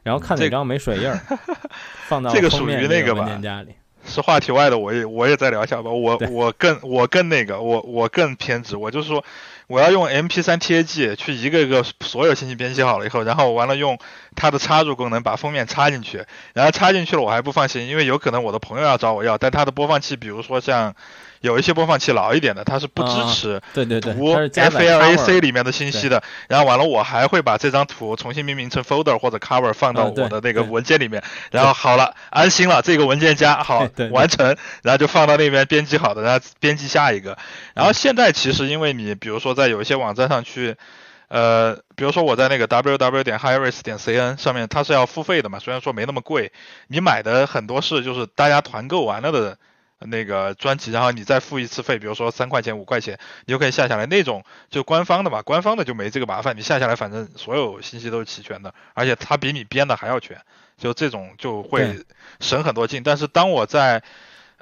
[0.03, 1.19] 然后看哪张没水印儿，
[2.07, 3.73] 放到封面那个文件夹里。
[4.05, 5.89] 是话题外的，我也我也再聊一下吧。
[5.89, 8.75] 我我更我更那个，我我更偏执。
[8.75, 9.23] 我就是说，
[9.67, 13.97] 我要用 MP3 TAG 去一个一个所有信息编辑好了以后，然后完了用
[14.35, 16.25] 它的插入功能把封面插进去。
[16.53, 20.95] 然后插进去了，我还不放心，因为有可能我的朋友要找我要，但他的播放器，比如说像。
[21.41, 26.21] 有一些播放器老一点的，它是不支持对对对读 FLAC 里面的信息的。
[26.47, 31.23] 然后完了，我还会把这张图重新命名成 folder 或者 cover 放到我的那个文件里面。
[31.51, 37.37] 然后好了，安心了，这个文件夹好 完成，然后就放到那边编辑好的，然后编辑下一个。
[37.73, 40.75] 然后现在其实因为你比如说在在有一些网站上去，
[41.27, 46.51] 呃，比如说我在那个 www 点 hiris 点 cn 上面，它是要付费的嘛，虽然说没那么贵，
[46.87, 49.55] 你买的很多是就是大家团购完了的。
[50.07, 54.05] 那个专辑，然后你再付一次费，比如说三块钱、五块钱，你就可以下下来。
[54.07, 60.37] 那种就官方的嘛，官方的就没这个麻烦，你下下来反正所有信息都是齐全的，而且它比你编的还要全，
[60.77, 62.03] 就这种就会
[62.39, 63.03] 省很多劲。
[63.03, 64.01] 但是当我在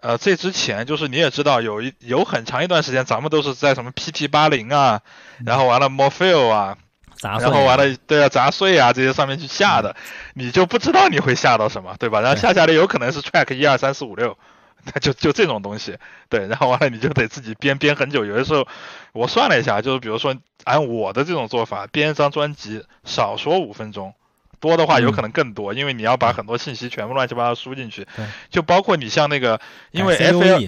[0.01, 5.01] 呃这之前，就是你也知道，有一有很长一段时间，咱们都是在什么 PT 八零啊，
[5.45, 6.77] 然后完了 Morpheo 啊，
[7.21, 9.95] 然后完了对啊杂碎啊这些上面去下的，
[10.33, 12.19] 你就不知道你会下到什么，对吧？
[12.19, 14.37] 然后下下来有可能是 Track 一二三四五六。
[14.85, 15.97] 那就就这种东西，
[16.29, 18.25] 对，然后完了你就得自己编编很久。
[18.25, 18.67] 有的时候
[19.13, 24.13] 我算了一下，就是比如说按我的这种做法，编一张专辑少说五分钟，
[24.59, 28.07] 多的话有可能更多，因为你要把很多信息全部乱七八糟输进去。
[28.49, 29.59] 就包括你像那个，
[29.91, 30.61] 因为 F L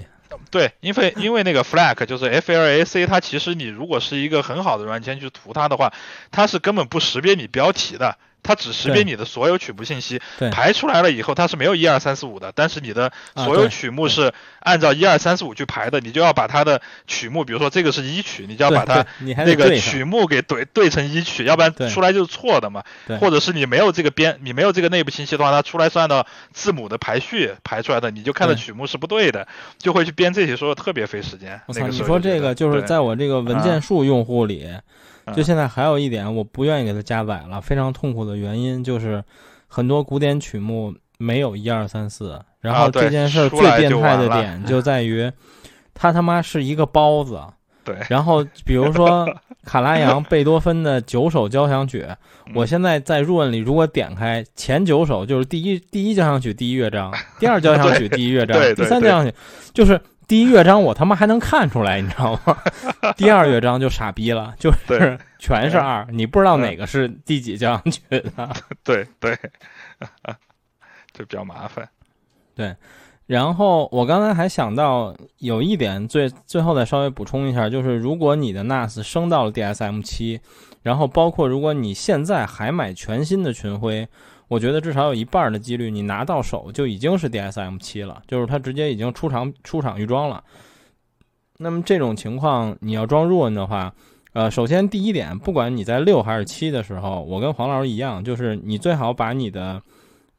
[0.50, 5.92] 对，因为因为那个 FLAC 就是 F L A C，它其实你如果是一个很好的软件去涂它的话，
[6.30, 8.16] 它是根本不识别你标题的。
[8.42, 10.20] 它只识别你的所有曲目信息，
[10.50, 12.52] 排出来了以后，它是没有一二三四五的。
[12.54, 22.82] 但是你的所有曲目是按照一二三四五去排的，你就要把它的曲目，比如说这个是一曲，你就要把它那个曲目给对对成一曲，要不然出来就是错的嘛。
[23.20, 29.46] 或者是你没有这个编，你没有这个内部信息的话，它出来是按照字母的排序排出来的，你就看的曲目是不对的，
[29.78, 31.60] 就会去编这些，说特别费时间。
[31.66, 34.68] 我操，你说这个就是在我这个文件数用户里。
[35.34, 39.22] 就现在还有一点，我不愿意给它加载了，非常痛苦的原因就是，
[39.68, 42.40] 很多古典曲目没有一二三四。
[42.60, 45.30] 然后这件事最变态的点就在于，
[45.94, 47.40] 它他妈是一个包子。
[47.84, 47.96] 对。
[48.08, 49.26] 然后比如说
[49.64, 52.06] 卡拉扬、贝多芬的九首交响曲，
[52.54, 59.34] 我现在在入文里如果点开前九首，就是第一第一交响曲第一乐章，第二交响曲 第一乐章，第三交响曲
[59.72, 60.00] 就是。
[60.28, 62.56] 第一乐章我他妈还能看出来，你知道吗？
[63.16, 68.50] 第二乐章就傻逼了，就是全是二，你不知道哪个是第几交响曲的。
[68.82, 69.36] 对 对，
[71.12, 71.86] 就比较麻烦。
[72.54, 72.74] 对，
[73.26, 80.40] 然后我刚才还想到有一点，最最后再稍微补充一下，就是如果你的 NAS 升到了 DSM 七，
[80.82, 84.08] 然后包括如果你现在还买全新的群晖。
[84.52, 90.44] 我觉得至少有一半的几率，你拿到手就已经是 DSM 七了，就是它直接已经出厂出厂预装了。
[91.56, 93.94] 那么这种情况，你要装 Ruin 的话，
[94.34, 99.80] 呃，首先第一点，不管你在六还是七的时候，我跟黄老师一样，就是你最好把你的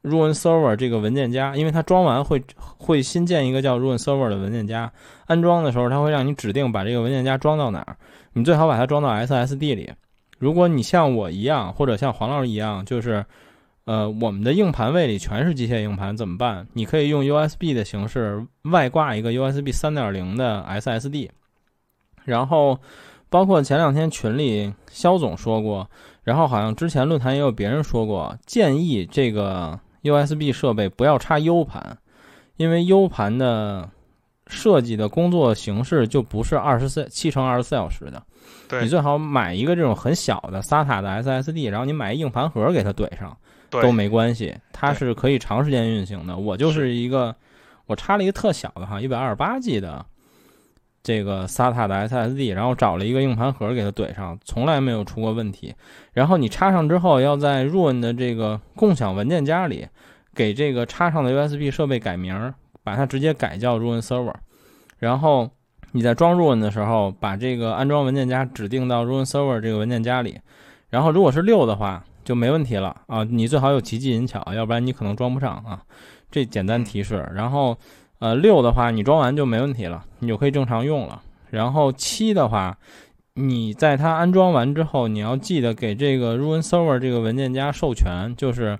[0.04, 2.40] Ruin Server 这个文件夹，因为它装完会
[2.78, 4.92] 会新建一个叫 Ruin Server 的文件夹，
[5.26, 7.96] 安装的时候它会让你指定把这个文件夹装到哪儿，
[8.32, 9.92] 你最好把它装到 SSD 里。
[10.38, 13.26] 如果你像我一样，或者像黄老师一样，就是。
[13.86, 16.66] 呃，我们的硬盘位里全是机械硬盘，怎么办？
[16.72, 21.28] 你可以用 USB 的形式外挂一个 USB 三点零的 SSD，
[22.24, 22.78] 然后
[23.28, 25.90] 包括前两天群里肖总说过，
[26.22, 31.98] 然后好像之前论坛也有别人说过，建议这个 USB 设备不要插 U 盘，
[32.56, 33.90] 因为 U 盘的
[34.46, 38.22] 设计的工作形式就不是二十四七乘二十四小时的，
[38.80, 43.36] 你最好买一个这种很小的 SATA 的 SSD，然后你买一硬盘盒给它怼上。
[43.82, 46.36] 都没关系，它是可以长时间运行的。
[46.36, 47.34] 我就是一个，
[47.86, 50.04] 我插了一个特小的哈，一百二十八 G 的
[51.02, 55.74] 这个 SATA 的 SSD，然后找了一个硬盘盒给它怼上，从来没有出过问题。
[56.12, 59.86] 然后你插上之后，要在 Run 的这个共享文件夹里
[60.34, 64.34] 给这个插上的 USB 设备改名，把它直接改叫 Run Server。
[64.98, 65.50] 然后
[65.92, 70.40] 你在装 Run 的时候，把这个安装文件夹指定到 Run Server 这个文件夹里。
[70.90, 72.04] 然后如果是六的话。
[72.24, 73.22] 就没问题了啊！
[73.22, 75.82] 你最好有奇技淫巧，要不然你可能装不上啊。
[76.30, 77.30] 这简单提示。
[77.34, 77.76] 然后，
[78.18, 81.20] 呃，六的话你装完就没问题了，你就可以正常用了。
[81.50, 82.78] 然后七的话，
[83.34, 88.78] 你在它安装完之后，你要记得给这个 Ruin Server 这个文件夹授权，就是，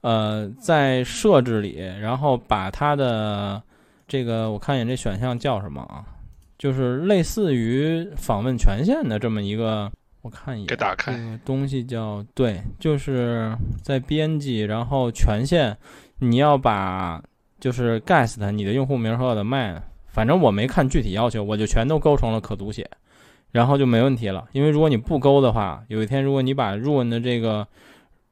[0.00, 3.62] 呃，在设置里，然后把它的
[4.08, 6.02] 这个我看一眼这选项叫什么啊？
[6.56, 9.92] 就是类似于访问权限的这么一个。
[10.24, 11.38] 我看一眼，给打开。
[11.44, 15.76] 东西叫对，就是在编辑，然后权限，
[16.18, 17.22] 你要把
[17.60, 22.88] 就是 guest 你的用户名和我的 man，反正我没看具体要求，我就全都勾成了可读写，
[23.52, 24.48] 然后就没问题了。
[24.52, 27.68] 因为如果你不勾的话，有一天如果你把 run 的这个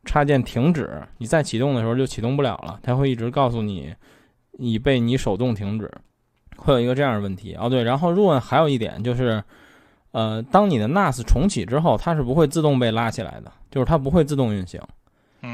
[0.06, 3.94] 插件停止，你再启动的时候就启动不了了，它会一直告诉你
[4.52, 5.92] 已被你手动停止，
[6.56, 7.54] 会有一个这样的问题。
[7.56, 9.44] 哦，对，然后 run 还有一点就是。
[10.12, 14.80] 呃，当你的 NAS 重启之后，它是不会自动被拉起来的，就是它不会自动运行。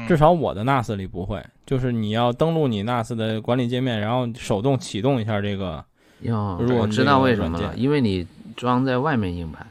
[0.07, 5.83] 至少我的 NAS 里不会，就是你要登录你 NAS 的管理界面，然后手动启动一下这个。
[6.21, 9.65] 哟，我知道为什么了，因为你装在外面硬盘，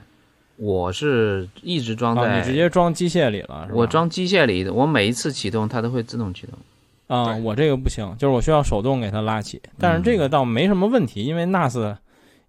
[0.57, 6.59] 我是一直装在，你直接装机械里了，我装机械里的，我每一次启动它都会自动启动。
[7.07, 9.61] 啊，我这个不行，就是我需要手动给它拉起。
[9.79, 11.97] 但是这个倒没什么问题，因为 NAS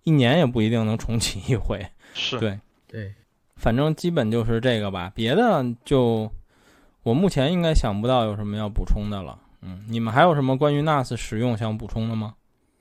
[0.05, 1.85] 一年也不一定能重启一回。
[2.13, 3.13] 是对对，
[3.55, 5.11] 反正基本就是这个吧。
[5.15, 6.31] 别的就
[7.03, 9.37] 我目前应该想不到有什么要补充的了。
[9.61, 12.35] 嗯，你们还有什么关于 NAS 使用想补充的吗？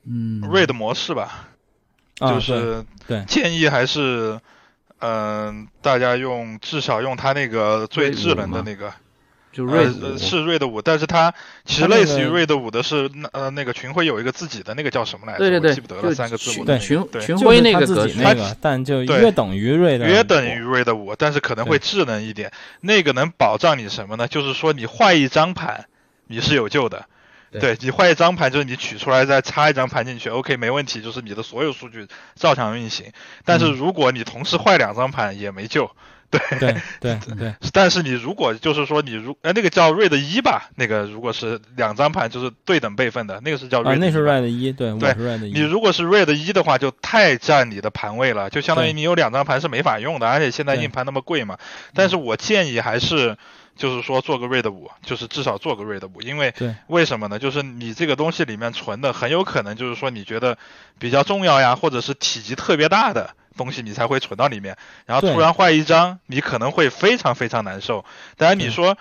[0.04, 1.48] 嗯，RAID 模式吧，
[2.14, 4.40] 就是对建议还是
[5.00, 8.92] 嗯，大家用至少用它那个最智能的那个。
[9.58, 11.34] 就瑞是瑞的五，但是它
[11.64, 15.38] 其实类似于瑞的五的是那呃那个群晖有一个自己的那个叫什么来着？
[15.40, 16.64] 对对对，记不得了三个字母。
[16.64, 22.52] 对群群晖那个自己那个，但就约等于瑞的约等于瑞的五，但是可能会智能一点。
[22.80, 24.28] 那个能保障你什么呢？
[24.28, 25.86] 就是说你坏一张盘，
[26.28, 27.04] 你是有救的。
[27.50, 32.06] 对你坏一张盘，就是你取出来再插一张盘进去，OK 没问题，就是你的所有数据
[32.36, 33.06] 照常运行。
[33.44, 35.90] 但是如果你同时坏两张盘，也没救。
[36.30, 45.52] 对对 对对，但是你如果就是说你如哎那个叫 RAID 一吧，那个如果是两张盘就是对等备份的那个是叫 RAID，那是 RAID 一，对，对，RAID 一。
[45.52, 51.56] 你如果是 RAID 一的话，就太占你的盘位了，就相当于你有两张盘是没法用的，而且现在硬盘那么贵嘛。
[51.94, 53.36] 但是我建议还是
[53.74, 56.52] 就是说做个 RAID 五，就是至少做个 RAID 五，因为
[56.88, 57.38] 为什么呢？
[57.38, 60.58] 就是你这个东西里面存的很有可能就是说你觉得
[60.98, 63.30] 比较重要呀，或者是体积特别大的。
[63.58, 68.06] 东西你才会存到里面，然后突然坏一张，你可能会非常非常难受。
[68.38, 68.96] 当然你说，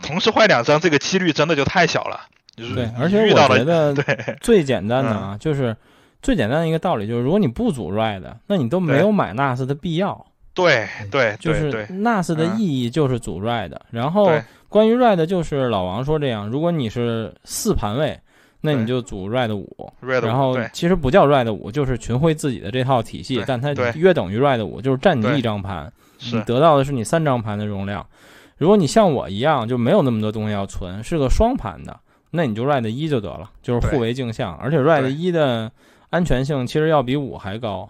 [0.00, 2.20] 同时坏两张，这个几率真的就太小了。
[2.56, 3.94] 对，而且我觉得
[4.40, 5.76] 最简单的啊，就是
[6.22, 10.26] 最简单的一个道理就是，如果你不组 RAID，那你都没有买 NAS 的必要。
[10.54, 13.72] 对对，就是 NAS 的意义就是组 RAID。
[13.90, 14.32] 然后
[14.70, 18.18] 关于 RAID，就是老王说这样，如果你是四盘位。
[18.66, 25.90] 那你就组 RAID 五，然后其实不叫 RAID 五，就是群晖自己的这套体系，但它约等于 RAID 五，就是占你一张盘，
[26.32, 28.04] 你得到的是你三张盘的容量。
[28.58, 31.98] 如果你像我一样就没有那么多东西要存，是个双盘的，
[32.30, 35.70] 那你就 RAID 一就得了，就是互为镜像，而且 RAID 一的
[36.10, 37.88] 安全性其实要比五还高。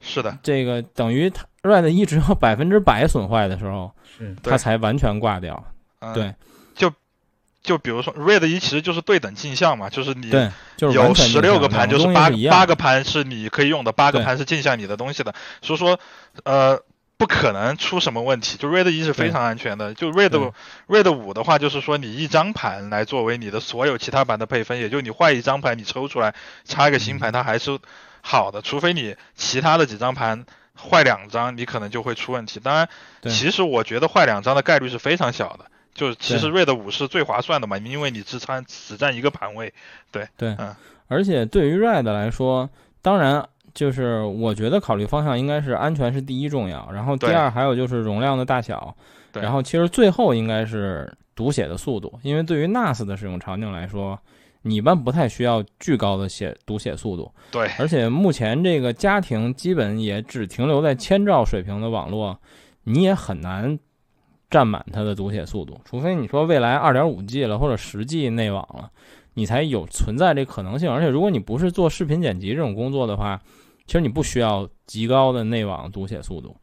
[0.00, 3.90] 是的，这个等于它 RAID 一只有百分之百损坏的时候，
[4.42, 5.64] 它才完全挂掉。
[6.14, 6.32] 对。
[7.68, 10.30] 就比如说，RAID 一其实就是对等镜像嘛，就是你
[10.78, 16.00] 有十六个盘，就是八八个盘是你可以用的，八个盘是镜像你的东西的，所以说，
[16.44, 16.80] 呃，
[17.18, 18.56] 不可能出什么问题。
[18.56, 20.52] 就 RAID 一是非常安全的，就 RAID
[20.88, 27.78] RAID 五的话，就是说你一张盘来作为你的所有其他盘的配分，也就你坏一张盘，你抽出来插一个新盘，它还是
[28.22, 32.60] 好的，除非你其他的几张盘坏两张，你可能就会出问题。
[32.60, 32.88] 当然，
[33.30, 35.66] 其实我觉得坏两张的概率是非常小的。
[35.94, 39.72] 就是其实 RAID 五是最划算的嘛，因为你只占只占一个盘位，
[40.12, 40.74] 对对，嗯，
[41.08, 42.70] 而且对于 RAID 来说，
[43.02, 48.96] 当然就是我觉得考虑方向应该是安全是第一重要，然后第二还有就是容量的大小，
[49.32, 54.18] 然后其实最后应该是读写的速度，因为对于 NAS 的使用场景来说，
[54.62, 62.38] 你一般不太需要巨高的写读写速度，对，而且目前这个家庭基本也只停留在千兆水平的网络，
[62.84, 63.78] 你也很难。
[64.50, 68.90] 占满它的读写速度，除非你说未来二点五 G 了或者十 G 内网了，
[69.34, 70.90] 你才有存在这可能性。
[70.90, 73.40] 而且如果你不是做视频剪辑这种工作的话，
[73.86, 76.56] 其实你不需要极高的内网读写速度。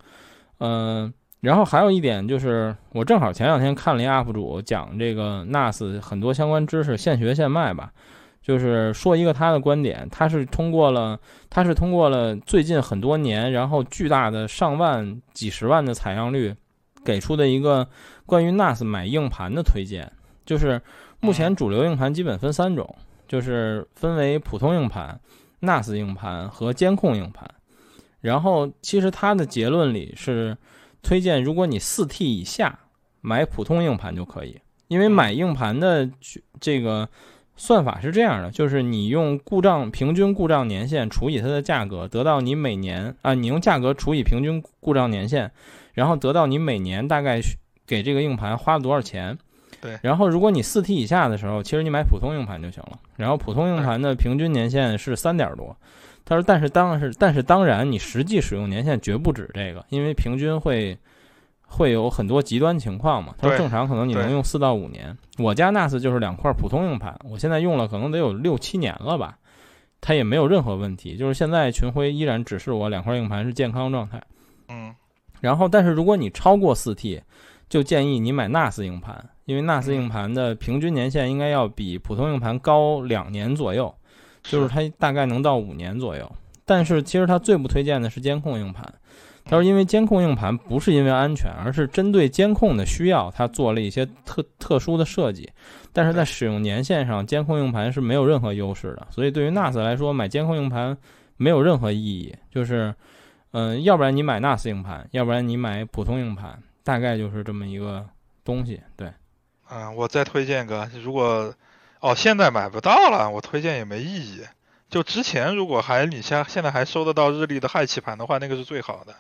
[0.60, 7.92] 嗯，然后还有一点就是，我正好前两天看了一 UP 主讲这个 NAS 很多相关知识，现学现卖吧，
[8.42, 11.20] 就是说一个他的观点，他是通过了，
[11.52, 16.56] 他是通过了最近很多年，然后巨大的上万、几十万的采样率。
[17.06, 17.88] 给出的一个
[18.26, 20.12] 关于 NAS 买硬盘的推荐，
[20.46, 20.82] 就是
[21.22, 22.96] 目前主流硬盘基本分三种，
[23.28, 25.18] 就是分为普通硬盘、
[25.62, 27.50] NAS 硬盘和监控硬盘。
[28.20, 30.58] 然后其实他的结论里是
[31.04, 32.80] 推荐，如果你四 T 以下
[33.22, 36.10] 买普通硬盘就可以，因为买硬盘的
[36.60, 37.08] 这个
[37.56, 45.52] 算法是这样的，就是你用故障平均故障年限除以它的价格，得到你每年啊，你用价格除以平均故障年限。
[45.96, 47.42] 然后得到你每年大概
[47.88, 49.36] 给这个硬盘花了多少钱？
[49.82, 49.98] 对。
[50.04, 53.00] 然后如果你四 T 以下的时候，其实你买普通硬盘就行了。
[53.16, 55.76] 然后普通硬盘的平均年限是三点多。
[56.26, 60.98] 他说，但是当是但是当然，你实际使用年限绝不止这个，因为平均会
[61.62, 63.36] 会有很多极端情况嘛。
[63.38, 65.16] 他说正常可能你能用四到五年。
[65.38, 69.38] 我家 NAS 就是两块普通硬盘，我现在用了可能得有六七年了吧，
[70.02, 71.16] 它也没有任何问题。
[71.16, 74.22] 就是现在群晖依然指示我两块硬盘是健康状态。
[74.68, 74.94] 嗯。
[75.42, 77.22] 然后，但是如果你超过四 T，
[77.68, 83.94] 就建议你买 NAS 硬盘，因为 NAS 硬盘的平均年限应该要比普通硬盘高两年左右，
[84.44, 86.32] 就是它大概能到五年左右。
[86.66, 88.84] 但是其实它最不推荐的是监控硬盘，
[89.44, 95.48] 他说因为监控硬盘不是因为安全，而是针对监控的需要，它做了一些特特殊的设计。
[95.94, 99.08] 但是在使用年限上，监控硬盘是没有任何优势的。
[99.12, 100.98] 所以对于 NAS 来说，买监控硬盘
[101.38, 102.34] 没有任何意义。
[102.52, 102.94] 就是，
[103.58, 108.06] 嗯，要不然你买 NAS 硬盘，要不然你买普通硬盘，大概就是这么一个
[108.44, 108.82] 东西。
[108.98, 109.10] 对。
[109.72, 111.56] 嗯，我再推荐个，如果
[112.02, 114.42] 哦现在买不到了，我推荐也没意义。
[114.90, 119.16] 就之前如果还你现现在还收得到日立的氦气盘的话，那个是最好的。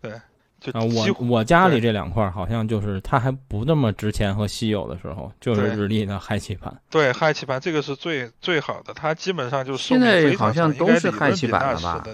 [0.00, 0.12] 对，
[0.60, 6.72] 就啊我我家里这两块好像就是它还不那么值钱和稀有的时候，就是日立的氦气盘。
[6.88, 12.06] 对，氦气盘这个是最最好的，它基本上就是现在好像都是氦气盘了吧？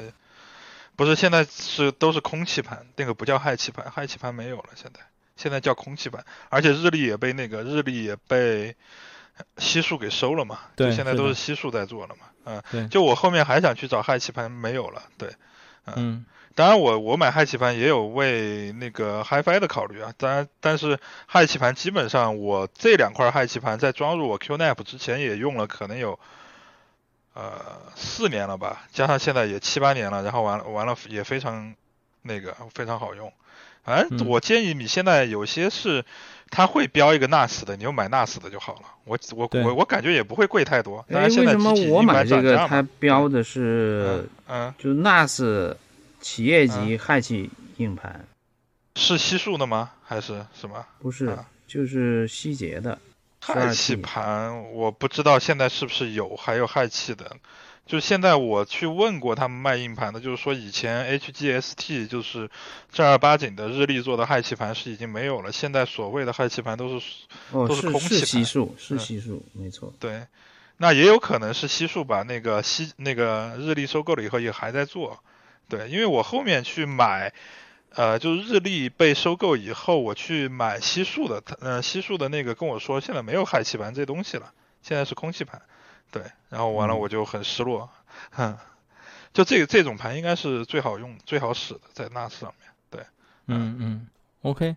[0.98, 5.00] 不是，现在是都是空气盘，那个不叫氦气盘，氦气盘没有了，现在。
[5.36, 8.74] 现在叫空气盘，而且日历也被那个日历也被
[9.58, 15.30] 西数给收了嘛，对，现在都是西数在做了嘛，嗯，对，就我后面还想去找氦气盘，没有了，对，
[15.94, 16.26] 嗯，
[16.56, 20.98] 当然我我买氦气盘也有为那个 HiFi 的考虑啊，当然，但是
[21.28, 26.18] 氦气盘基本上我这两块氦气盘在装入我 QNAP 之前也用了可能有
[27.34, 31.74] 呃四年了吧，加上现在也七八年了，然后完了完了也非常
[32.22, 33.32] 那个非常好用。
[33.84, 36.04] 反正，我建议你现在有些是，
[36.50, 38.82] 它会标一个 NAS 的，你就买 NAS 的就好了。
[39.04, 41.02] 我我我我感觉也不会贵太多。
[41.08, 45.74] 但是，为什么我买这个它标的是，嗯，就 NAS
[46.20, 48.26] 企业级氦气硬盘？
[48.96, 49.92] 是西数的吗？
[50.04, 50.84] 还是什么？
[50.98, 52.98] 不是，就是希捷的
[53.40, 54.72] 氦气盘。
[54.72, 57.36] 我不知道现在是不是有还有氦气的。
[57.86, 62.50] 就现在我去问过他们卖硬盘的，就是说以前 HGST 就是
[62.92, 67.06] 正儿八经的日立做的氦气盘是已经没有了，现在所谓的氦气盘都是
[67.50, 69.90] 都是空气盘，是西数，是西数，没错。
[69.98, 70.26] 对，
[70.76, 75.18] 那也有可能是西数把那个西那个日立收购了以后也还在做。
[75.70, 77.32] 对，因为我后面去买，
[77.94, 84.52] 呃，就是日立被收购以后，我去买西数的，呃，西数的那个跟我说现在没有氦气盘这东西了，
[84.82, 85.60] 现在是空气盘。
[86.10, 87.90] 对，然后完了我就很失落，
[88.30, 88.56] 哼，
[89.34, 92.70] 就这个这种盘应该是最好用、最好使的，在 NAS 上面。
[92.90, 93.02] 对，
[93.46, 94.08] 嗯嗯
[94.42, 94.76] ，OK，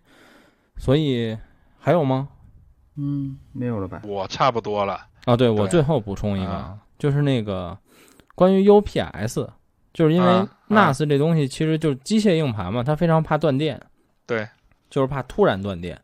[0.77, 1.37] 所以
[1.79, 2.27] 还有吗？
[2.97, 4.01] 嗯，没有了吧？
[4.03, 5.07] 我差不多了。
[5.23, 7.77] 啊，对，我最后补充一个，就是那个
[8.35, 9.47] 关于 UPS，
[9.93, 13.79] 就是因为 NAS 这东西其实就是机械硬盘嘛，它非常怕断电。
[14.25, 14.47] 对，
[14.89, 15.99] 就是怕突然断电。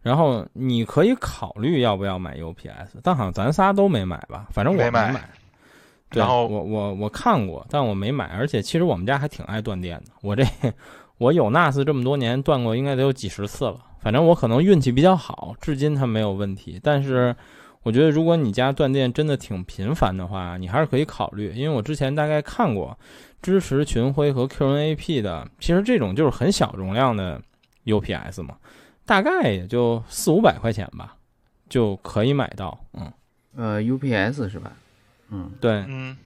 [0.00, 4.46] 然后你可以考虑要不要买 UPS，但好像咱仨都没买吧？
[4.50, 5.28] 反正我没买。
[6.10, 8.26] 然后我我我看过，但我没买。
[8.26, 10.12] 而且其实我们家还挺爱断电的。
[10.22, 10.42] 我这
[11.18, 13.78] 我有 NAS 这么多年，断过应该得有几十次了。
[14.00, 16.80] 反正我可能运气比较好，至今它没有问题。
[16.82, 17.36] 但是
[17.82, 21.52] 我觉得如果你家断电真的挺频繁的话，你还是可以考虑。
[21.54, 22.98] 因为我之前大概看过
[23.40, 27.40] 支持群晖和 QNAP 的，其实这种就是很小容量的
[27.84, 28.56] UPS 嘛。
[29.06, 31.16] 大概也就四五百块钱吧，
[31.68, 32.78] 就可以买到。
[32.92, 33.10] 嗯，
[33.56, 34.72] 呃，UPS 是吧？
[35.30, 36.16] 嗯，对，嗯，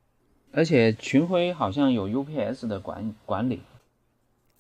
[0.52, 3.60] 而且群晖好像有 UPS 的管管理。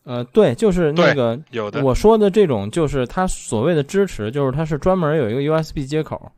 [0.04, 1.82] 呃，对，就是那个有的。
[1.84, 6.30] 我说的这种就是它所谓的支持，就是它是专门有一个 USB 接口，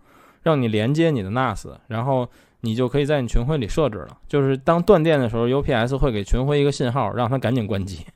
[0.44, 2.28] 让你连接你的 NAS，然后
[2.60, 4.16] 你就可以在你群晖里设置了。
[4.28, 8.06] 就是当断电的时候，UPS 会给群晖一个信号，让它赶紧关机。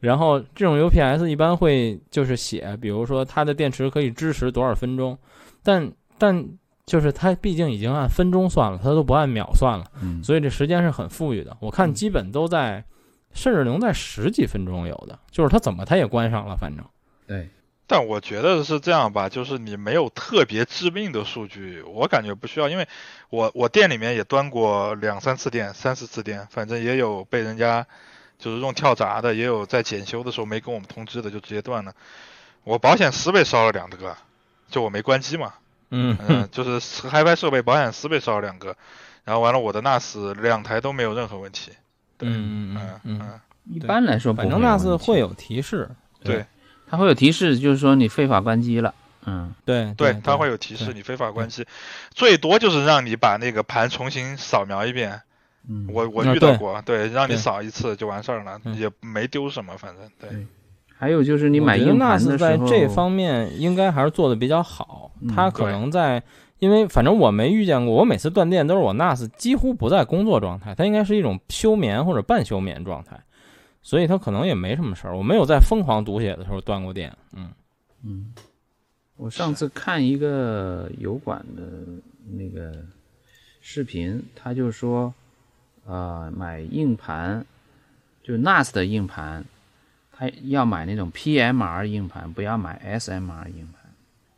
[0.00, 5.16] 然后这种 UPS 一般会就是写，比如说它的电池可以支持多少分钟，
[5.62, 6.46] 但但
[6.84, 9.84] 就是它毕竟已经按分钟算了，它都不按秒算了，
[10.22, 11.56] 所以这时间是很富裕的。
[11.60, 12.84] 我看基本都在，
[13.32, 16.84] 甚至能在十几分钟有的，就是它怎么它也关上了，反正。
[17.26, 17.48] 对，
[17.86, 22.88] 但我觉得是这样吧，就是你没有特别致命的数据，我感觉不需要，因为
[23.30, 27.86] 我我店里面也端过两三次电，三四次电，反正也有被人家。
[28.38, 31.94] 就是用跳闸的，也有在检修的时候没跟我们通知的，就直接断了。
[32.64, 34.14] 我保险丝被烧了两个，
[34.68, 35.54] 就我没关机嘛。
[35.88, 38.76] 嗯嗯，就是 HiFi 设备保险丝被烧了两个，
[39.24, 41.72] 然后完了我的 NAS 两台都没有任何问题。
[42.20, 43.40] 嗯嗯嗯嗯。
[43.70, 45.88] 一般来说，反正 NAS 会有提示。
[46.22, 46.44] 对，
[46.88, 48.94] 它会有提示，就是说你非法关机了。
[49.26, 51.66] 嗯，对对，它会有提示你非法关机，
[52.12, 55.20] 最多就是让你把那个盘重新扫描一遍。
[55.68, 55.88] 嗯。
[55.92, 60.46] 我我遇到过，对，让你扫一次就完事儿了，也没丢什么，反正对。
[60.98, 65.10] 还有就是你买硬盘的时候，在这方面应该还是做的比较好。
[65.34, 66.22] 它可能在，
[66.58, 73.18] 因为反正我没遇见过，我每次断电都是我 NAS 几乎不在工作状态，它应该是一种休眠或者半休眠状态，
[73.86, 75.16] 所以它可能也没什么事儿。
[75.16, 77.16] 我没有在疯狂读写的时候断过电。
[77.32, 77.52] 嗯
[78.02, 78.34] 嗯，
[79.16, 81.62] 我上次看一个油管的
[82.36, 82.84] 那个
[83.60, 85.14] 视频，他就说。
[85.88, 87.46] 呃，买硬盘，
[88.24, 89.44] 就 NAS 的硬盘，
[90.10, 93.88] 他要买那种 PMR 硬盘，不要买 SMR 硬盘。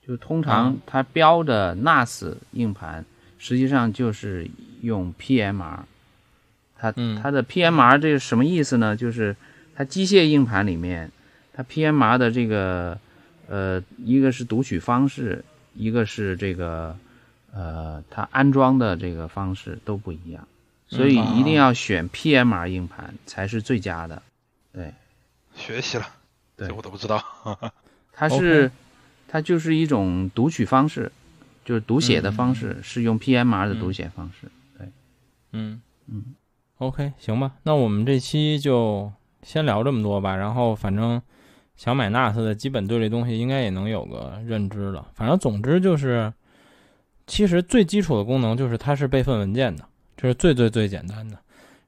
[0.07, 3.03] 就通常它标的 NAS 硬盘，
[3.39, 4.47] 实际上就是
[4.83, 5.79] 用 PMR。
[6.79, 8.97] 它它的 PMR 这是什么意思呢？
[8.97, 9.37] 就是
[9.75, 11.11] 它机械硬盘里面，
[11.53, 12.99] 它 PMR 的这个
[13.49, 15.45] 呃，一个是读取方式，
[15.75, 16.97] 一个是这个
[17.53, 20.47] 呃，它安装的这个方式都不一样，
[20.87, 24.23] 所以一定要选 PMR 硬盘才是最佳的。
[24.73, 24.95] 对，
[25.55, 26.07] 学习了，
[26.57, 27.23] 对我都不知道。
[28.13, 28.71] 它是。
[29.31, 31.13] 它就是一种读取方式，
[31.63, 34.49] 就是读写的方式，是用 PMR 的读写方式。
[34.79, 34.89] 对，
[35.53, 36.25] 嗯嗯
[36.79, 40.35] ，OK，行吧，那我们这期就先聊这么多吧。
[40.35, 41.21] 然后反正
[41.77, 45.07] 想买 NAS 的，基本对这东西应该也能有个认知了。
[45.15, 46.33] 反正总之就是，
[47.27, 49.85] 其实最基础的功能就是它是备份文件的，
[50.17, 51.39] 这是最最最简单的。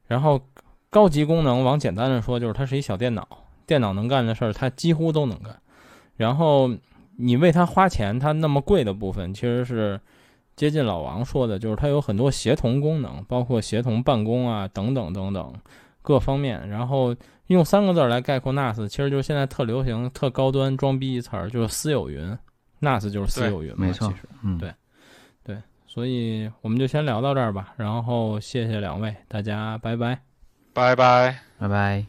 [0.07, 0.41] 然后
[0.89, 3.27] 高级功能往简单的说，就是它是一小电脑，
[3.65, 5.59] 电脑能干的事儿它几乎都能干。
[6.15, 6.69] 然后。
[7.17, 9.99] 你为它花钱，它那么贵的部分其实是
[10.55, 15.53] 接近老王说的，就是它有很多协同功能，包括协同办公啊等等等等
[16.01, 16.69] 各方面。
[16.69, 17.15] 然后
[17.47, 22.37] 用三个字来概括 NAS，其实就是现在特流行、特高端装逼一词儿，就是私有云。
[22.81, 24.07] NAS 就是私有云嘛，没错。
[24.07, 24.73] 其实，嗯，对，
[25.43, 27.73] 对，所以我们就先聊到这儿吧。
[27.77, 30.19] 然后谢谢两位，大家拜拜，
[30.73, 32.05] 拜拜，拜拜。